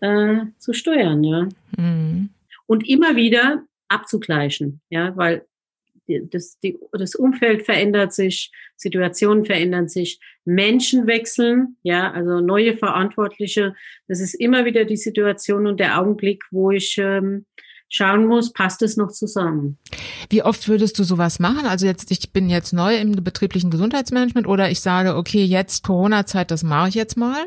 [0.02, 1.48] äh, zu steuern, ja.
[1.78, 2.30] Mhm.
[2.66, 5.46] Und immer wieder abzugleichen, ja, weil
[6.30, 13.76] das, die, das Umfeld verändert sich, Situationen verändern sich, Menschen wechseln, ja, also neue Verantwortliche.
[14.08, 17.46] Das ist immer wieder die Situation und der Augenblick, wo ich ähm,
[17.90, 19.78] schauen muss, passt es noch zusammen.
[20.30, 21.66] Wie oft würdest du sowas machen?
[21.66, 26.52] Also jetzt, ich bin jetzt neu im betrieblichen Gesundheitsmanagement oder ich sage, okay, jetzt Corona-Zeit,
[26.52, 27.46] das mache ich jetzt mal.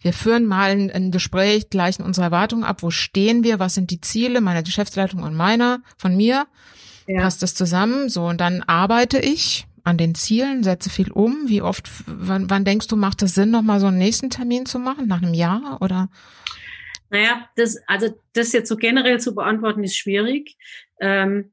[0.00, 2.82] Wir führen mal ein, ein Gespräch, gleichen unsere Erwartungen ab.
[2.82, 3.58] Wo stehen wir?
[3.58, 6.46] Was sind die Ziele meiner Geschäftsleitung und meiner, von mir?
[7.06, 7.22] Ja.
[7.22, 8.08] Passt das zusammen?
[8.08, 11.48] So, und dann arbeite ich an den Zielen, setze viel um.
[11.48, 14.78] Wie oft, wann, wann denkst du, macht es Sinn, nochmal so einen nächsten Termin zu
[14.78, 15.06] machen?
[15.06, 16.08] Nach einem Jahr oder?
[17.10, 20.56] Naja, das, also das jetzt so generell zu beantworten, ist schwierig.
[21.00, 21.52] Ähm,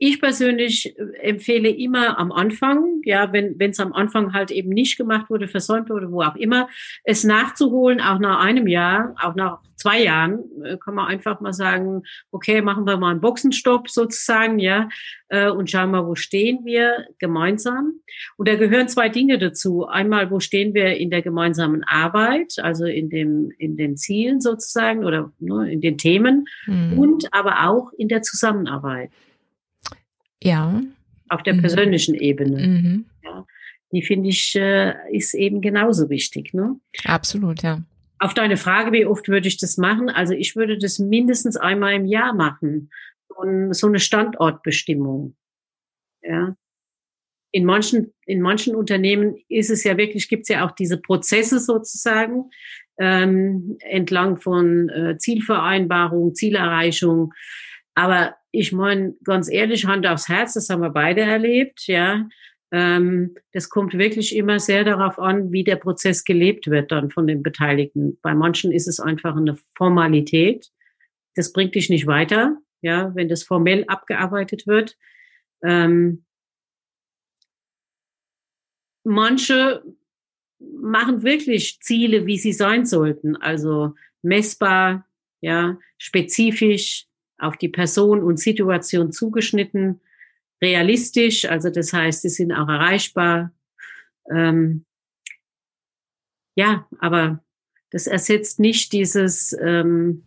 [0.00, 4.70] ich persönlich äh, empfehle immer am Anfang, ja, wenn wenn es am Anfang halt eben
[4.70, 6.68] nicht gemacht wurde, versäumt wurde, wo auch immer,
[7.04, 11.52] es nachzuholen, auch nach einem Jahr, auch nach zwei Jahren, äh, kann man einfach mal
[11.52, 14.88] sagen, okay, machen wir mal einen Boxenstopp sozusagen, ja,
[15.28, 18.00] äh, und schauen mal, wo stehen wir gemeinsam.
[18.38, 19.86] Und da gehören zwei Dinge dazu.
[19.86, 25.04] Einmal, wo stehen wir in der gemeinsamen Arbeit, also in dem in den Zielen sozusagen
[25.04, 26.98] oder ne, in den Themen mhm.
[26.98, 29.10] und aber auch in der Zusammenarbeit.
[30.42, 30.80] Ja.
[31.28, 31.60] Auf der mhm.
[31.60, 32.66] persönlichen Ebene.
[32.66, 33.04] Mhm.
[33.24, 33.46] Ja.
[33.92, 36.54] Die finde ich, äh, ist eben genauso wichtig.
[36.54, 36.76] Ne?
[37.04, 37.82] Absolut, ja.
[38.18, 40.10] Auf deine Frage, wie oft würde ich das machen?
[40.10, 42.90] Also ich würde das mindestens einmal im Jahr machen.
[43.28, 45.36] Und so eine Standortbestimmung.
[46.22, 46.54] Ja.
[47.52, 51.58] In manchen, in manchen Unternehmen ist es ja wirklich, gibt es ja auch diese Prozesse
[51.58, 52.50] sozusagen,
[52.98, 57.32] ähm, entlang von äh, Zielvereinbarung, Zielerreichung.
[57.94, 62.28] Aber ich meine, ganz ehrlich, Hand aufs Herz, das haben wir beide erlebt, ja.
[62.72, 67.26] Ähm, das kommt wirklich immer sehr darauf an, wie der Prozess gelebt wird dann von
[67.26, 68.18] den Beteiligten.
[68.22, 70.70] Bei manchen ist es einfach eine Formalität.
[71.34, 74.96] Das bringt dich nicht weiter, ja, wenn das formell abgearbeitet wird.
[75.64, 76.24] Ähm,
[79.04, 79.82] manche
[80.60, 85.06] machen wirklich Ziele, wie sie sein sollten, also messbar,
[85.40, 87.06] ja, spezifisch,
[87.40, 90.00] auf die Person und Situation zugeschnitten,
[90.62, 93.52] realistisch, also das heißt, sie sind auch erreichbar.
[94.30, 94.84] Ähm,
[96.54, 97.42] ja, aber
[97.90, 100.24] das ersetzt nicht dieses ähm,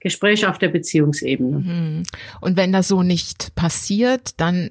[0.00, 1.58] Gespräch auf der Beziehungsebene.
[1.58, 2.02] Mhm.
[2.40, 4.70] Und wenn das so nicht passiert, dann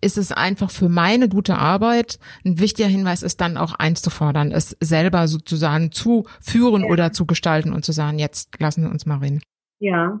[0.00, 4.76] ist es einfach für meine gute Arbeit ein wichtiger Hinweis, ist dann auch einzufordern, es
[4.80, 6.88] selber sozusagen zu führen ja.
[6.88, 9.42] oder zu gestalten und zu sagen, jetzt lassen wir uns mal reden.
[9.78, 10.20] Ja,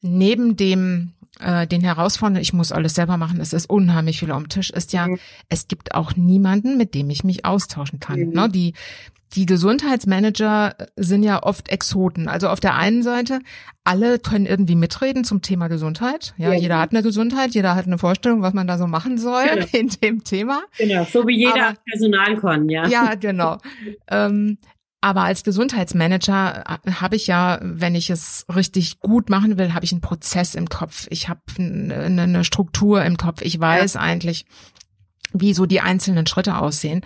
[0.00, 4.48] neben dem äh, den Herausforderungen, ich muss alles selber machen, es ist unheimlich viel am
[4.48, 5.18] Tisch, ist ja, mhm.
[5.48, 8.20] es gibt auch niemanden, mit dem ich mich austauschen kann.
[8.20, 8.32] Mhm.
[8.32, 8.48] Ne?
[8.48, 8.74] Die,
[9.34, 12.28] die Gesundheitsmanager sind ja oft Exoten.
[12.28, 13.40] Also auf der einen Seite,
[13.84, 16.34] alle können irgendwie mitreden zum Thema Gesundheit.
[16.38, 16.58] Ja, ja.
[16.58, 19.66] jeder hat eine Gesundheit, jeder hat eine Vorstellung, was man da so machen soll genau.
[19.72, 20.62] in dem Thema.
[20.78, 22.86] Genau, so wie jeder Aber, Personal kann, ja.
[22.88, 23.58] Ja, genau.
[24.10, 24.58] ähm,
[25.00, 29.84] aber als Gesundheitsmanager äh, habe ich ja, wenn ich es richtig gut machen will, habe
[29.84, 31.06] ich einen Prozess im Kopf.
[31.10, 33.42] Ich habe eine Struktur im Kopf.
[33.42, 34.00] Ich weiß ja.
[34.00, 34.46] eigentlich,
[35.32, 37.02] wie so die einzelnen Schritte aussehen.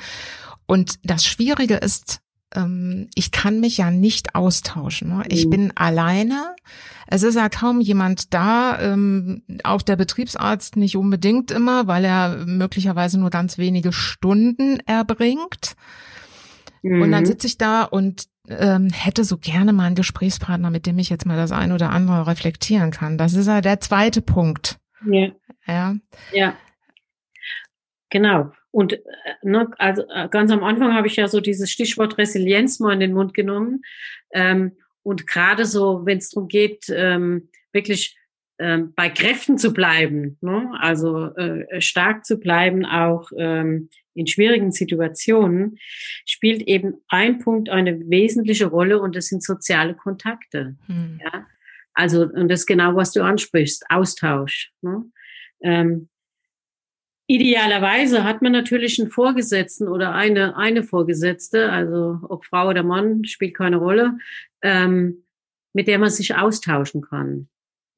[0.66, 2.20] Und das Schwierige ist,
[2.54, 5.08] ähm, ich kann mich ja nicht austauschen.
[5.08, 5.24] Ne?
[5.28, 5.50] Ich mhm.
[5.50, 6.54] bin alleine.
[7.06, 12.46] Es ist ja kaum jemand da, ähm, auch der Betriebsarzt nicht unbedingt immer, weil er
[12.46, 15.76] möglicherweise nur ganz wenige Stunden erbringt.
[16.82, 17.02] Mhm.
[17.02, 17.26] Und dann mhm.
[17.26, 21.26] sitze ich da und ähm, hätte so gerne mal einen Gesprächspartner, mit dem ich jetzt
[21.26, 23.18] mal das eine oder andere reflektieren kann.
[23.18, 24.78] Das ist ja der zweite Punkt.
[25.06, 25.28] Ja.
[25.66, 25.96] Ja.
[26.32, 26.56] Ja.
[28.10, 28.52] Genau.
[28.72, 28.98] Und äh,
[29.42, 33.00] ne, also äh, ganz am Anfang habe ich ja so dieses Stichwort Resilienz mal in
[33.00, 33.82] den Mund genommen.
[34.32, 38.16] Ähm, und gerade so, wenn es darum geht, ähm, wirklich
[38.58, 40.70] ähm, bei Kräften zu bleiben, ne?
[40.78, 45.78] also äh, stark zu bleiben, auch ähm, in schwierigen Situationen,
[46.26, 50.76] spielt eben ein Punkt eine wesentliche Rolle und das sind soziale Kontakte.
[50.86, 51.20] Hm.
[51.22, 51.46] Ja?
[51.94, 54.72] Also, und das ist genau, was du ansprichst, Austausch.
[54.82, 55.04] Ne?
[55.62, 56.08] Ähm,
[57.28, 63.24] Idealerweise hat man natürlich einen Vorgesetzten oder eine, eine Vorgesetzte, also ob Frau oder Mann,
[63.24, 64.18] spielt keine Rolle,
[64.60, 65.24] ähm,
[65.72, 67.48] mit der man sich austauschen kann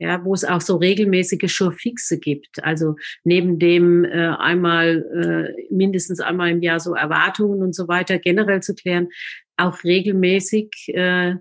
[0.04, 2.62] ja, wo es auch so regelmäßige Showfixe gibt.
[2.62, 8.18] Also neben dem äh, einmal äh, mindestens einmal im Jahr so Erwartungen und so weiter
[8.18, 9.08] generell zu klären,
[9.56, 11.36] auch regelmäßig äh,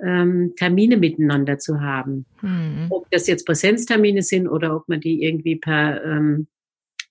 [0.00, 2.26] ähm, Termine miteinander zu haben.
[2.40, 2.86] Mhm.
[2.90, 6.46] Ob das jetzt Präsenztermine sind oder ob man die irgendwie per ähm,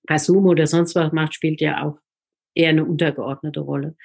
[0.07, 1.97] per Zoom oder sonst was macht, spielt ja auch
[2.55, 3.95] eher eine untergeordnete Rolle.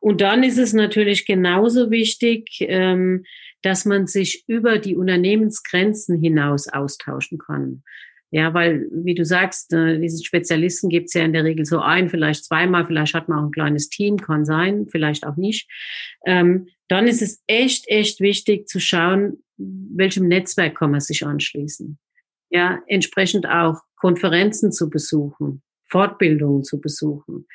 [0.00, 3.24] Und dann ist es natürlich genauso wichtig, ähm,
[3.62, 7.82] dass man sich über die Unternehmensgrenzen hinaus austauschen kann.
[8.32, 12.08] Ja, weil, wie du sagst, äh, diese Spezialisten gibt's ja in der Regel so ein,
[12.08, 15.68] vielleicht zweimal, vielleicht hat man auch ein kleines Team, kann sein, vielleicht auch nicht.
[16.24, 21.98] Ähm, dann ist es echt, echt wichtig zu schauen, welchem Netzwerk kann man sich anschließen.
[22.50, 27.46] Ja, entsprechend auch Konferenzen zu besuchen, Fortbildungen zu besuchen.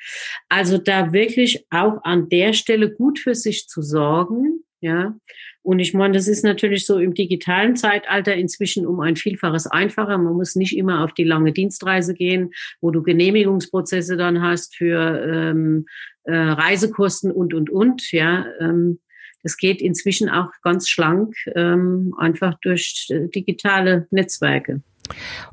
[0.48, 4.55] Also da wirklich auch an der Stelle gut für sich zu sorgen,
[4.86, 5.14] ja.
[5.62, 10.16] Und ich meine, das ist natürlich so im digitalen Zeitalter inzwischen um ein Vielfaches einfacher.
[10.16, 15.20] Man muss nicht immer auf die lange Dienstreise gehen, wo du Genehmigungsprozesse dann hast für
[15.28, 15.86] ähm,
[16.22, 18.46] äh, Reisekosten und, und, und, ja.
[18.60, 19.00] Ähm,
[19.46, 24.82] es geht inzwischen auch ganz schlank, ähm, einfach durch äh, digitale Netzwerke.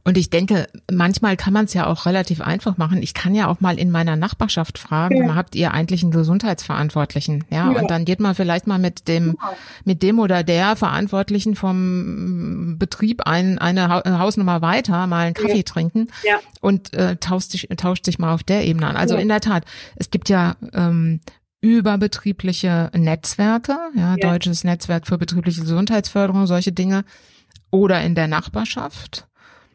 [0.04, 3.04] Und ich denke, manchmal kann man es ja auch relativ einfach machen.
[3.04, 5.36] Ich kann ja auch mal in meiner Nachbarschaft fragen, ja.
[5.36, 7.44] habt ihr eigentlich einen Gesundheitsverantwortlichen?
[7.52, 9.56] Ja, ja, und dann geht man vielleicht mal mit dem, genau.
[9.86, 15.64] mit dem oder der Verantwortlichen vom Betrieb ein, eine Hausnummer weiter, mal einen Kaffee ja.
[15.64, 16.40] trinken ja.
[16.60, 18.98] und äh, tauscht, sich, tauscht sich mal auf der Ebene an.
[18.98, 21.20] Also in der Tat, es gibt ja ähm,
[21.64, 27.06] überbetriebliche Netzwerke, ja, deutsches Netzwerk für betriebliche Gesundheitsförderung, solche Dinge,
[27.72, 29.28] oder in der Nachbarschaft.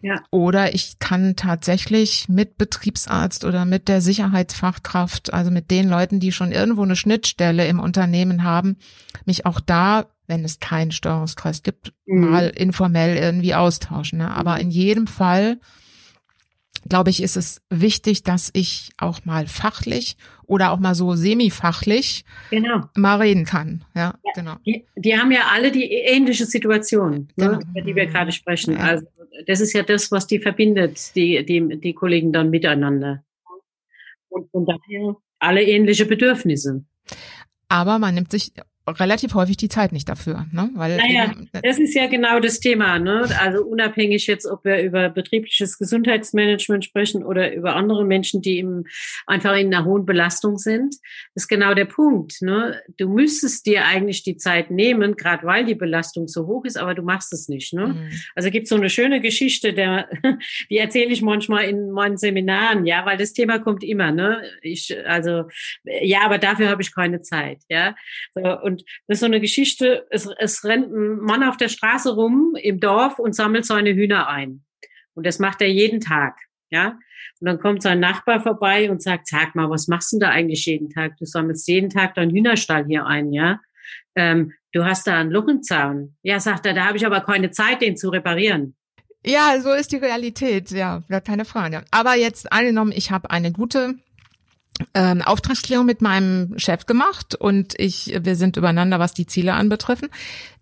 [0.03, 0.22] Ja.
[0.31, 6.31] Oder ich kann tatsächlich mit Betriebsarzt oder mit der Sicherheitsfachkraft, also mit den Leuten, die
[6.31, 8.77] schon irgendwo eine Schnittstelle im Unternehmen haben,
[9.24, 12.31] mich auch da, wenn es keinen Steuerungskreis gibt, mhm.
[12.31, 14.18] mal informell irgendwie austauschen.
[14.18, 14.31] Ne?
[14.31, 15.59] Aber in jedem Fall
[16.88, 22.24] glaube ich, ist es wichtig, dass ich auch mal fachlich oder auch mal so semifachlich
[22.51, 22.88] genau.
[22.96, 23.85] mal reden kann.
[23.94, 24.57] Ja, ja genau.
[24.66, 27.53] Die, die, haben ja alle die ähnliche Situation, ne, genau.
[27.53, 28.74] ne, über die wir gerade sprechen.
[28.74, 28.81] Ja.
[28.81, 29.07] Also
[29.46, 33.22] das ist ja das, was die verbindet, die, die, die Kollegen dann miteinander.
[34.29, 36.85] Und von daher alle ähnliche Bedürfnisse.
[37.68, 38.53] Aber man nimmt sich
[38.88, 40.70] relativ häufig die Zeit nicht dafür, ne?
[40.74, 43.29] Weil naja, das ist ja genau das Thema, ne?
[43.40, 48.85] Also unabhängig jetzt, ob wir über betriebliches Gesundheitsmanagement sprechen oder über andere Menschen, die im,
[49.27, 50.96] einfach in einer hohen Belastung sind,
[51.35, 52.81] ist genau der Punkt, ne?
[52.96, 56.94] Du müsstest dir eigentlich die Zeit nehmen, gerade weil die Belastung so hoch ist, aber
[56.94, 57.88] du machst es nicht, ne?
[57.88, 58.11] Mhm.
[58.35, 60.09] Also gibt so eine schöne Geschichte, der,
[60.70, 64.42] die erzähle ich manchmal in meinen Seminaren, ja, weil das Thema kommt immer, ne?
[64.62, 65.44] Ich, also,
[65.85, 67.94] ja, aber dafür habe ich keine Zeit, ja?
[68.35, 71.68] So, und und das ist so eine Geschichte, es, es rennt ein Mann auf der
[71.68, 74.64] Straße rum im Dorf und sammelt seine Hühner ein.
[75.14, 76.38] Und das macht er jeden Tag.
[76.70, 76.98] Ja,
[77.40, 80.66] und dann kommt sein Nachbar vorbei und sagt, sag mal, was machst du da eigentlich
[80.66, 81.16] jeden Tag?
[81.18, 83.60] Du sammelst jeden Tag deinen Hühnerstall hier ein, ja?
[84.16, 86.16] Ähm, du hast da einen Luchenzaun.
[86.22, 88.76] Ja, sagt er, da habe ich aber keine Zeit, den zu reparieren.
[89.24, 91.84] Ja, so ist die Realität, ja, keine Frage.
[91.90, 93.94] Aber jetzt angenommen, ich habe eine gute
[94.94, 100.08] ähm, Auftragsklärung mit meinem Chef gemacht und ich, wir sind übereinander, was die Ziele anbetreffen,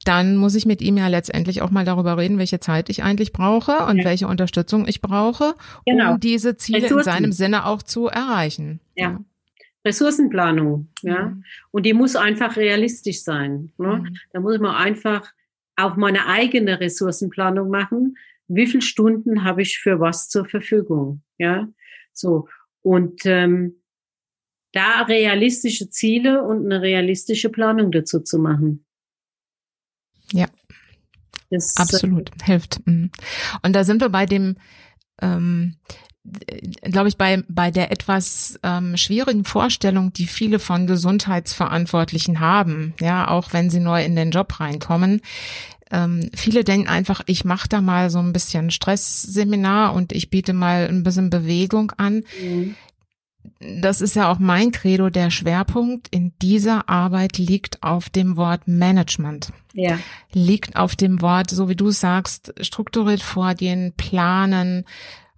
[0.05, 3.33] dann muss ich mit ihm ja letztendlich auch mal darüber reden, welche Zeit ich eigentlich
[3.33, 4.05] brauche und ja.
[4.05, 6.13] welche Unterstützung ich brauche, genau.
[6.13, 6.99] um diese Ziele Ressourcen.
[6.99, 8.81] in seinem Sinne auch zu erreichen.
[8.95, 9.11] Ja.
[9.11, 9.21] ja.
[9.85, 11.27] Ressourcenplanung, ja.
[11.27, 11.45] Mhm.
[11.71, 13.73] Und die muss einfach realistisch sein.
[13.79, 13.99] Ne?
[13.99, 14.17] Mhm.
[14.33, 15.33] Da muss man einfach
[15.77, 18.17] auch meine eigene Ressourcenplanung machen.
[18.49, 21.23] Wie viele Stunden habe ich für was zur Verfügung?
[21.39, 21.69] Ja,
[22.13, 22.49] so.
[22.83, 23.77] Und ähm,
[24.77, 28.85] da realistische Ziele und eine realistische Planung dazu zu machen.
[30.33, 30.47] Ja.
[31.51, 32.87] Das, äh, Absolut, äh, hilft.
[32.87, 33.11] Mhm.
[33.63, 34.57] Und da sind wir bei dem,
[35.23, 35.77] ähm,
[36.83, 43.29] glaube ich, bei, bei der etwas ähm, schwierigen Vorstellung, die viele von Gesundheitsverantwortlichen haben, ja,
[43.29, 45.23] auch wenn sie neu in den Job reinkommen.
[45.93, 50.53] Ähm, viele denken einfach, ich mache da mal so ein bisschen Stressseminar und ich biete
[50.53, 52.25] mal ein bisschen Bewegung an.
[52.43, 52.75] Mhm
[53.61, 58.67] das ist ja auch mein Credo, der Schwerpunkt in dieser Arbeit liegt auf dem Wort
[58.67, 59.53] Management.
[59.73, 59.99] Ja.
[60.33, 64.85] Liegt auf dem Wort, so wie du sagst, strukturiert vorgehen, planen,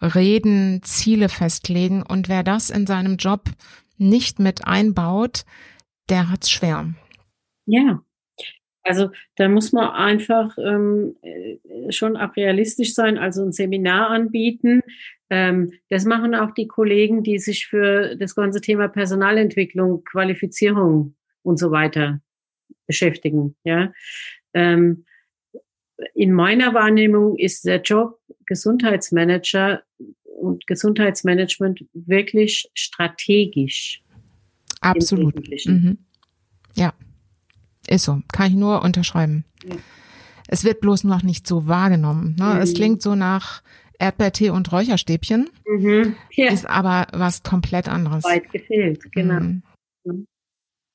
[0.01, 2.03] reden, Ziele festlegen.
[2.03, 3.45] Und wer das in seinem Job
[3.97, 5.45] nicht mit einbaut,
[6.09, 6.95] der hat's schwer.
[7.67, 8.03] Ja.
[8.83, 14.83] Also da muss man einfach ähm, äh, schon auch realistisch sein, also ein Seminar anbieten,
[15.31, 21.71] das machen auch die Kollegen, die sich für das ganze Thema Personalentwicklung, Qualifizierung und so
[21.71, 22.21] weiter
[22.87, 23.55] beschäftigen.
[23.65, 23.93] Ja.
[24.55, 25.05] Ähm,
[26.15, 29.83] in meiner Wahrnehmung ist der Job Gesundheitsmanager
[30.25, 34.03] und Gesundheitsmanagement wirklich strategisch.
[34.81, 35.35] Absolut.
[35.67, 35.99] Mhm.
[36.75, 36.95] Ja,
[37.89, 38.23] ist so.
[38.33, 39.45] Kann ich nur unterschreiben.
[39.65, 39.77] Ja.
[40.47, 42.37] Es wird bloß noch nicht so wahrgenommen.
[42.39, 42.55] Ne?
[42.55, 42.61] Mhm.
[42.61, 43.63] Es klingt so nach
[43.99, 45.51] Erdbeertee und Räucherstäbchen.
[45.67, 46.17] Mhm.
[46.33, 46.53] Ja.
[46.53, 48.25] Ist aber was komplett anderes.
[48.25, 49.41] Weit gefehlt, genau.
[49.41, 50.27] Mhm.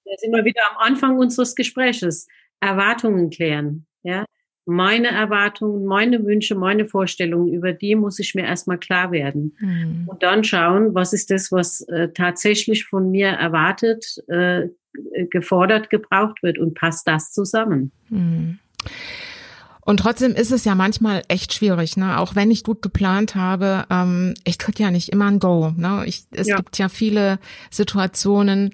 [0.06, 2.28] Da sind wir wieder am Anfang unseres Gespräches.
[2.60, 3.86] Erwartungen klären.
[4.04, 4.26] Ja?
[4.66, 9.56] Meine Erwartungen, meine Wünsche, meine Vorstellungen, über die muss ich mir erstmal klar werden.
[9.60, 10.08] Mhm.
[10.08, 14.70] Und dann schauen, was ist das, was äh, tatsächlich von mir erwartet, äh,
[15.30, 17.92] gefordert, gebraucht wird und passt das zusammen.
[18.10, 18.60] Mhm.
[19.86, 22.20] Und trotzdem ist es ja manchmal echt schwierig, ne?
[22.20, 25.74] Auch wenn ich gut geplant habe, ähm, ich krieg ja nicht immer ein Go.
[25.76, 26.04] Ne?
[26.06, 26.56] Ich, es ja.
[26.58, 27.38] gibt ja viele
[27.70, 28.74] Situationen,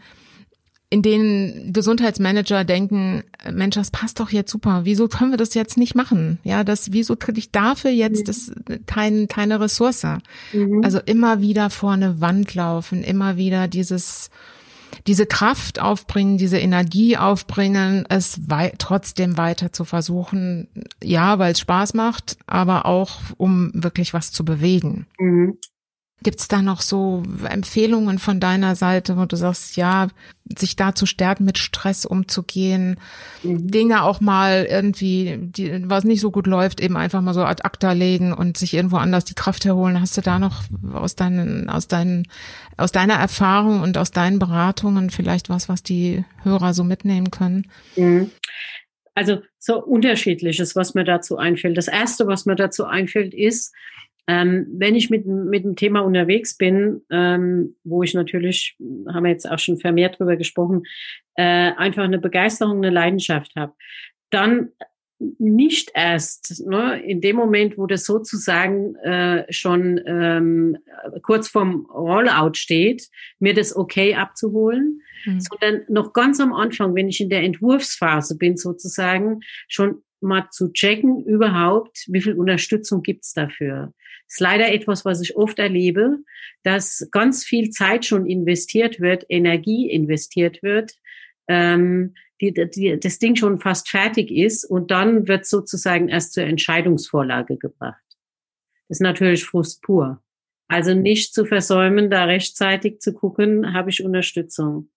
[0.91, 4.82] in denen Gesundheitsmanager denken, Mensch, das passt doch jetzt super.
[4.86, 6.39] Wieso können wir das jetzt nicht machen?
[6.43, 8.26] Ja, das, wieso kriege ich dafür jetzt mhm.
[8.26, 8.52] das,
[8.88, 10.06] kein, keine Ressource?
[10.52, 10.82] Mhm.
[10.84, 14.32] Also immer wieder vor eine Wand laufen, immer wieder dieses,
[15.08, 20.68] diese Kraft aufbringen, diese Energie aufbringen, es wei trotzdem weiter zu versuchen.
[21.04, 25.08] Ja, weil es Spaß macht, aber auch um wirklich was zu bewegen.
[25.20, 25.58] Mhm.
[26.22, 30.10] Gibt's da noch so Empfehlungen von deiner Seite, wo du sagst, ja,
[30.58, 33.00] sich da zu stärken, mit Stress umzugehen,
[33.44, 33.70] mhm.
[33.70, 37.64] Dinge auch mal irgendwie, die, was nicht so gut läuft, eben einfach mal so ad
[37.64, 40.02] acta legen und sich irgendwo anders die Kraft herholen.
[40.02, 42.28] Hast du da noch aus deinen, aus deinen,
[42.78, 47.68] aus deiner Erfahrung und aus deinen Beratungen vielleicht was, was die Hörer so mitnehmen können?
[47.96, 48.32] Mhm.
[49.16, 51.78] Also so unterschiedliches, was mir dazu einfällt.
[51.78, 53.74] Das erste, was mir dazu einfällt, ist,
[54.30, 58.78] ähm, wenn ich mit, mit dem Thema unterwegs bin, ähm, wo ich natürlich,
[59.12, 60.84] haben wir jetzt auch schon vermehrt drüber gesprochen,
[61.34, 63.74] äh, einfach eine Begeisterung, eine Leidenschaft habe,
[64.30, 64.70] dann
[65.39, 70.78] nicht erst ne, in dem Moment, wo das sozusagen äh, schon ähm,
[71.24, 75.39] kurz vorm Rollout steht, mir das okay abzuholen, mhm.
[75.39, 80.72] sondern noch ganz am Anfang, wenn ich in der Entwurfsphase bin, sozusagen schon mal zu
[80.72, 83.92] checken, überhaupt, wie viel Unterstützung gibt's dafür
[84.30, 86.20] ist leider etwas, was ich oft erlebe,
[86.63, 90.94] dass ganz viel Zeit schon investiert wird, Energie investiert wird,
[91.48, 96.44] ähm, die, die, das Ding schon fast fertig ist und dann wird sozusagen erst zur
[96.44, 97.98] Entscheidungsvorlage gebracht.
[98.88, 100.24] Das ist natürlich Frust pur.
[100.68, 104.89] Also nicht zu versäumen, da rechtzeitig zu gucken, habe ich Unterstützung.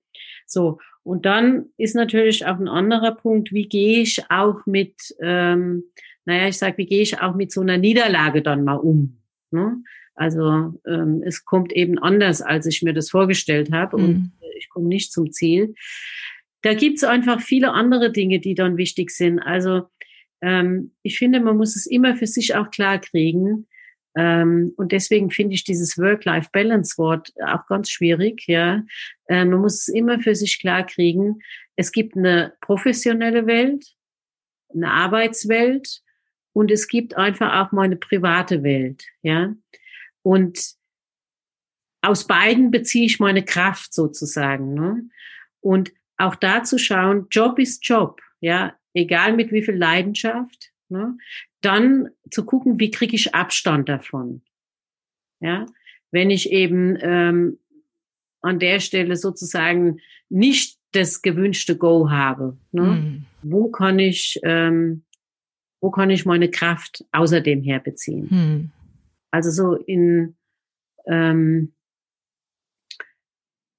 [0.47, 5.85] So, und dann ist natürlich auch ein anderer Punkt, wie gehe ich auch mit, ähm,
[6.27, 9.22] naja, ich sage, wie gehe ich auch mit so einer Niederlage dann mal um?
[9.53, 9.83] Ne?
[10.15, 14.05] Also ähm, es kommt eben anders, als ich mir das vorgestellt habe mhm.
[14.05, 15.75] und ich komme nicht zum Ziel.
[16.63, 19.41] Da gibt es einfach viele andere Dinge, die dann wichtig sind.
[19.41, 19.89] Also
[20.41, 23.67] ähm, ich finde, man muss es immer für sich auch klar kriegen.
[24.15, 28.47] Ähm, und deswegen finde ich dieses Work-Life-Balance-Wort auch ganz schwierig.
[28.47, 28.83] Ja,
[29.29, 31.41] äh, man muss es immer für sich klar kriegen.
[31.77, 33.87] Es gibt eine professionelle Welt,
[34.73, 36.03] eine Arbeitswelt
[36.53, 39.55] und es gibt einfach auch mal eine private Welt, ja.
[40.23, 40.77] Und
[42.03, 44.75] aus beiden beziehe ich meine Kraft sozusagen.
[44.75, 45.09] Ne?
[45.61, 50.73] Und auch da zu schauen, Job ist Job, ja, egal mit wie viel Leidenschaft.
[50.89, 51.17] Ne?
[51.61, 54.43] Dann zu gucken, wie kriege ich Abstand davon.
[55.41, 55.67] Ja,
[56.13, 57.59] wenn ich eben ähm,
[58.43, 62.83] an der Stelle sozusagen nicht das gewünschte Go habe, ne?
[62.83, 63.27] Mhm.
[63.43, 65.05] wo kann ich ähm,
[65.83, 68.31] wo kann ich meine Kraft außerdem herbeziehen?
[68.31, 68.71] Hm.
[69.31, 70.37] Also so in
[71.07, 71.73] ähm,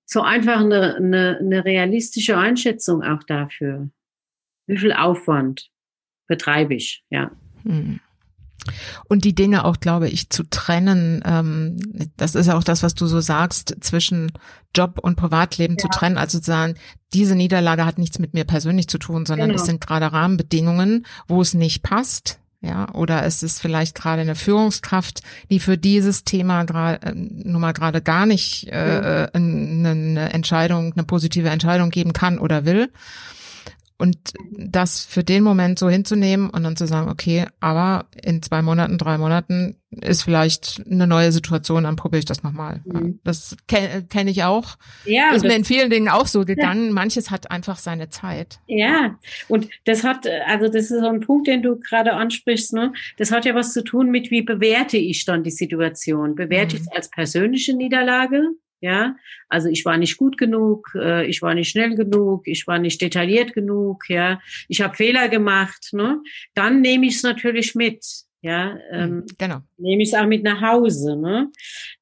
[0.06, 3.90] so einfach eine, eine, eine realistische Einschätzung auch dafür.
[4.68, 5.72] Wie viel Aufwand
[6.28, 7.32] betreibe ich, ja.
[7.64, 8.00] Hm.
[9.06, 11.78] Und die Dinge auch, glaube ich, zu trennen, ähm,
[12.18, 14.32] das ist auch das, was du so sagst, zwischen
[14.76, 15.82] Job und Privatleben ja.
[15.82, 16.18] zu trennen.
[16.18, 16.76] Also zu sagen,
[17.14, 19.62] diese Niederlage hat nichts mit mir persönlich zu tun, sondern genau.
[19.62, 22.40] es sind gerade Rahmenbedingungen, wo es nicht passt.
[22.62, 27.60] Ja, oder es ist vielleicht gerade eine Führungskraft, die für dieses Thema gerade äh, nun
[27.60, 32.90] mal gerade gar nicht äh, eine, eine Entscheidung, eine positive Entscheidung geben kann oder will.
[34.04, 38.62] Und das für den Moment so hinzunehmen und dann zu sagen, okay, aber in zwei
[38.62, 42.82] Monaten, drei Monaten ist vielleicht eine neue Situation, dann probiere ich das nochmal.
[42.84, 43.22] Mhm.
[43.24, 44.76] Das kenne kenn ich auch.
[45.06, 46.88] Ja, ist mir in vielen Dingen auch so gegangen.
[46.88, 46.94] Ja.
[46.94, 48.60] Manches hat einfach seine Zeit.
[48.68, 52.92] Ja, und das hat, also das ist so ein Punkt, den du gerade ansprichst, ne?
[53.18, 56.36] Das hat ja was zu tun mit, wie bewerte ich dann die Situation?
[56.36, 56.82] Bewerte mhm.
[56.82, 58.50] ich es als persönliche Niederlage?
[58.84, 59.16] Ja,
[59.48, 63.02] also ich war nicht gut genug, äh, ich war nicht schnell genug, ich war nicht
[63.02, 66.22] detailliert genug, ja, ich habe Fehler gemacht, ne?
[66.54, 68.06] Dann nehme ich es natürlich mit,
[68.42, 69.62] ja, ähm, mhm, genau.
[69.78, 71.50] nehme ich es auch mit nach Hause, ne?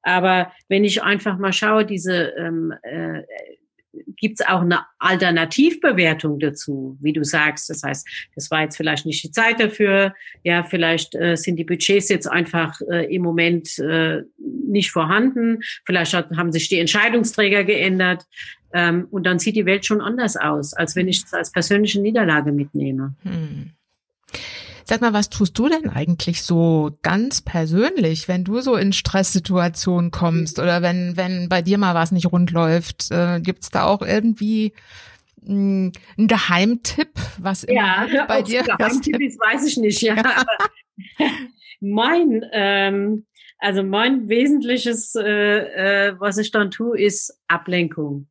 [0.02, 3.22] Aber wenn ich einfach mal schaue, diese ähm, äh,
[4.16, 7.68] gibt es auch eine Alternativbewertung dazu, wie du sagst.
[7.70, 10.14] Das heißt, das war jetzt vielleicht nicht die Zeit dafür.
[10.44, 15.58] Ja, vielleicht äh, sind die Budgets jetzt einfach äh, im Moment äh, nicht vorhanden.
[15.84, 18.24] Vielleicht hat, haben sich die Entscheidungsträger geändert.
[18.74, 22.00] Ähm, und dann sieht die Welt schon anders aus, als wenn ich es als persönliche
[22.00, 23.14] Niederlage mitnehme.
[23.22, 23.72] Hm.
[24.92, 30.10] Sag mal, was tust du denn eigentlich so ganz persönlich, wenn du so in Stresssituationen
[30.10, 33.10] kommst oder wenn, wenn bei dir mal was nicht rund läuft?
[33.10, 34.74] Äh, Gibt es da auch irgendwie
[35.42, 40.02] hm, einen Geheimtipp, was ja, bei dir Geheimtipp ist, weiß ich nicht.
[40.02, 40.44] Ja,
[41.80, 43.24] mein ähm,
[43.56, 48.26] also mein wesentliches, äh, äh, was ich dann tue, ist Ablenkung.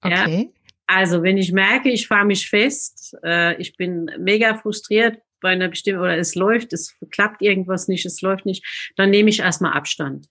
[0.00, 0.48] Okay.
[0.48, 0.60] Ja?
[0.86, 5.68] Also wenn ich merke, ich fahre mich fest, äh, ich bin mega frustriert, bei einer
[5.68, 8.64] bestimmten, oder es läuft, es klappt irgendwas nicht, es läuft nicht,
[8.96, 10.26] dann nehme ich erstmal Abstand.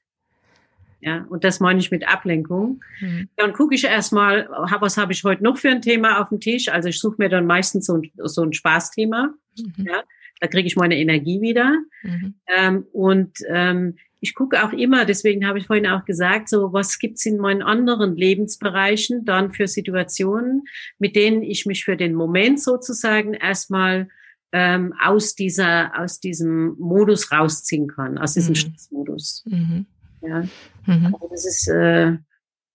[1.02, 2.82] Ja, und das meine ich mit Ablenkung.
[3.00, 3.30] Mhm.
[3.36, 6.70] Dann gucke ich erstmal, was habe ich heute noch für ein Thema auf dem Tisch?
[6.70, 9.34] Also ich suche mir dann meistens so ein, so ein Spaßthema.
[9.58, 9.86] Mhm.
[9.86, 10.04] Ja,
[10.40, 11.78] da kriege ich meine Energie wieder.
[12.02, 12.34] Mhm.
[12.48, 16.98] Ähm, und ähm, ich gucke auch immer, deswegen habe ich vorhin auch gesagt, so was
[16.98, 20.64] gibt's in meinen anderen Lebensbereichen dann für Situationen,
[20.98, 24.08] mit denen ich mich für den Moment sozusagen erstmal
[24.54, 28.56] ähm, aus dieser, aus diesem Modus rausziehen kann, aus diesem mhm.
[28.56, 29.44] Stressmodus.
[29.46, 29.88] Mhm.
[30.22, 30.44] Ja.
[30.86, 31.06] Mhm.
[31.16, 32.18] Also das ist äh,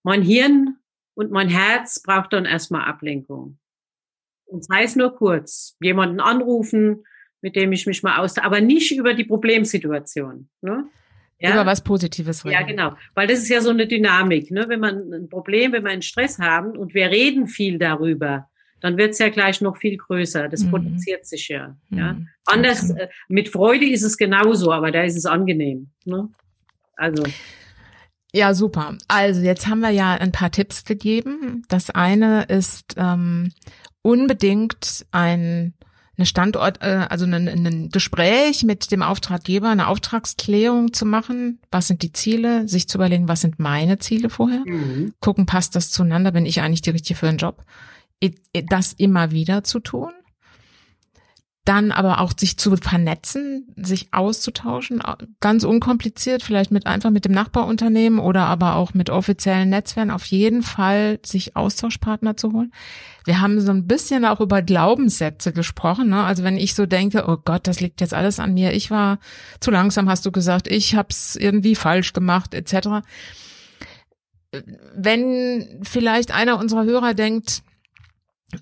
[0.03, 0.77] mein Hirn
[1.15, 3.57] und mein Herz braucht dann erstmal Ablenkung.
[4.45, 7.05] Und sei es nur kurz, jemanden anrufen,
[7.41, 10.49] mit dem ich mich mal aus, aber nicht über die Problemsituation.
[10.61, 10.85] Ne?
[11.39, 11.53] Ja?
[11.53, 12.53] Über was Positives reden.
[12.53, 12.95] Ja, genau.
[13.15, 14.51] Weil das ist ja so eine Dynamik.
[14.51, 14.65] Ne?
[14.67, 18.48] Wenn man ein Problem, wenn wir einen Stress haben und wir reden viel darüber,
[18.81, 20.47] dann wird es ja gleich noch viel größer.
[20.47, 20.71] Das mhm.
[20.71, 21.75] potenziert sich ja.
[21.89, 21.97] Mhm.
[21.97, 22.17] ja?
[22.45, 25.91] Anders, äh, mit Freude ist es genauso, aber da ist es angenehm.
[26.05, 26.29] Ne?
[26.95, 27.23] Also.
[28.33, 28.97] Ja, super.
[29.07, 31.63] Also jetzt haben wir ja ein paar Tipps gegeben.
[31.67, 33.51] Das eine ist ähm,
[34.01, 35.73] unbedingt ein
[36.19, 41.61] eine Standort, äh, also ein, ein Gespräch mit dem Auftraggeber, eine Auftragsklärung zu machen.
[41.71, 42.67] Was sind die Ziele?
[42.67, 44.61] Sich zu überlegen, was sind meine Ziele vorher?
[44.65, 45.13] Mhm.
[45.21, 46.31] Gucken, passt das zueinander?
[46.31, 47.63] Bin ich eigentlich die richtige für den Job?
[48.69, 50.11] Das immer wieder zu tun
[51.69, 55.03] dann aber auch sich zu vernetzen, sich auszutauschen,
[55.39, 60.25] ganz unkompliziert, vielleicht mit einfach mit dem Nachbarunternehmen oder aber auch mit offiziellen Netzwerken, auf
[60.25, 62.71] jeden Fall sich Austauschpartner zu holen.
[63.23, 66.09] Wir haben so ein bisschen auch über Glaubenssätze gesprochen.
[66.09, 66.23] Ne?
[66.23, 69.19] Also wenn ich so denke, oh Gott, das liegt jetzt alles an mir, ich war
[69.59, 73.05] zu langsam, hast du gesagt, ich habe es irgendwie falsch gemacht, etc.
[74.95, 77.61] Wenn vielleicht einer unserer Hörer denkt,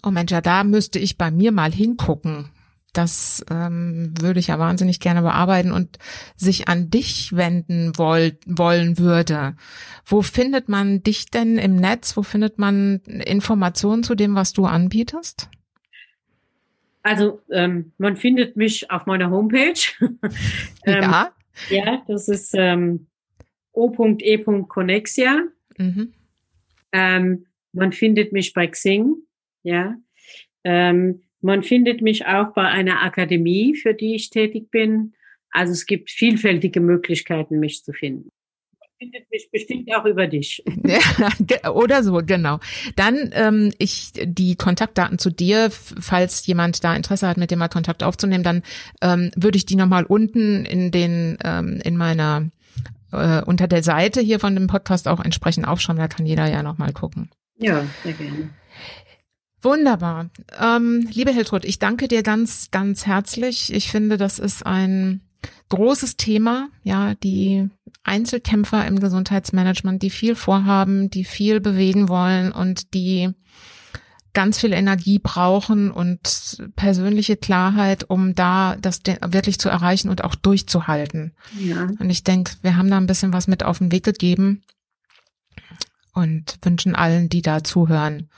[0.03, 2.49] oh Mensch, ja, da müsste ich bei mir mal hingucken
[2.97, 5.99] das ähm, würde ich ja wahnsinnig gerne bearbeiten und
[6.35, 9.55] sich an dich wenden woll wollen würde.
[10.05, 12.17] Wo findet man dich denn im Netz?
[12.17, 15.49] Wo findet man Informationen zu dem, was du anbietest?
[17.03, 19.79] Also ähm, man findet mich auf meiner Homepage.
[20.85, 21.31] ähm, ja.
[21.69, 23.07] Ja, das ist ähm,
[23.73, 25.43] o.e.connexia.
[25.77, 26.13] Mhm.
[26.91, 29.15] Ähm, man findet mich bei Xing.
[29.68, 29.95] Ja.
[30.63, 35.13] Ähm, man findet mich auch bei einer Akademie, für die ich tätig bin.
[35.51, 38.30] Also es gibt vielfältige Möglichkeiten, mich zu finden.
[38.80, 40.63] Man findet mich bestimmt auch über dich.
[41.49, 42.59] Ja, oder so, genau.
[42.95, 47.68] Dann ähm, ich die Kontaktdaten zu dir, falls jemand da Interesse hat, mit dem mal
[47.68, 48.63] Kontakt aufzunehmen, dann
[49.01, 52.49] ähm, würde ich die nochmal unten in den ähm, in meiner
[53.11, 55.99] äh, unter der Seite hier von dem Podcast auch entsprechend aufschreiben.
[55.99, 57.30] Da kann jeder ja nochmal gucken.
[57.57, 58.49] Ja, sehr gerne.
[59.61, 60.29] Wunderbar.
[60.59, 63.73] Ähm, liebe Hiltrud, ich danke dir ganz, ganz herzlich.
[63.73, 65.21] Ich finde, das ist ein
[65.69, 67.69] großes Thema, ja, die
[68.03, 73.33] Einzelkämpfer im Gesundheitsmanagement, die viel vorhaben, die viel bewegen wollen und die
[74.33, 80.35] ganz viel Energie brauchen und persönliche Klarheit, um da das wirklich zu erreichen und auch
[80.35, 81.33] durchzuhalten.
[81.59, 81.87] Ja.
[81.99, 84.61] Und ich denke, wir haben da ein bisschen was mit auf den Weg gegeben
[86.13, 88.29] und wünschen allen, die da zuhören,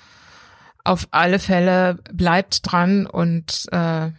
[0.83, 4.09] auf alle Fälle bleibt dran und äh,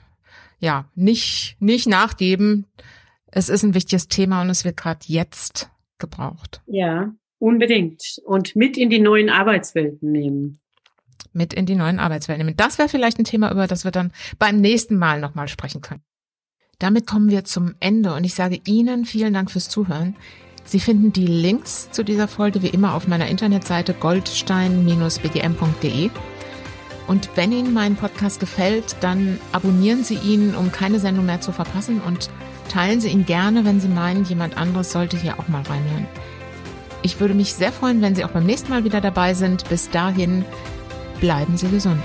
[0.60, 2.66] ja, nicht, nicht nachgeben.
[3.26, 6.60] Es ist ein wichtiges Thema und es wird gerade jetzt gebraucht.
[6.66, 8.20] Ja, unbedingt.
[8.24, 10.58] Und mit in die neuen Arbeitswelten nehmen.
[11.32, 12.56] Mit in die neuen Arbeitswelten nehmen.
[12.56, 16.02] Das wäre vielleicht ein Thema, über das wir dann beim nächsten Mal nochmal sprechen können.
[16.78, 20.16] Damit kommen wir zum Ende und ich sage Ihnen vielen Dank fürs Zuhören.
[20.64, 26.10] Sie finden die Links zu dieser Folge wie immer auf meiner Internetseite goldstein-bgm.de.
[27.06, 31.52] Und wenn Ihnen mein Podcast gefällt, dann abonnieren Sie ihn, um keine Sendung mehr zu
[31.52, 32.30] verpassen und
[32.68, 36.06] teilen Sie ihn gerne, wenn Sie meinen, jemand anderes sollte hier auch mal reinhören.
[37.02, 39.68] Ich würde mich sehr freuen, wenn Sie auch beim nächsten Mal wieder dabei sind.
[39.68, 40.44] Bis dahin,
[41.20, 42.02] bleiben Sie gesund.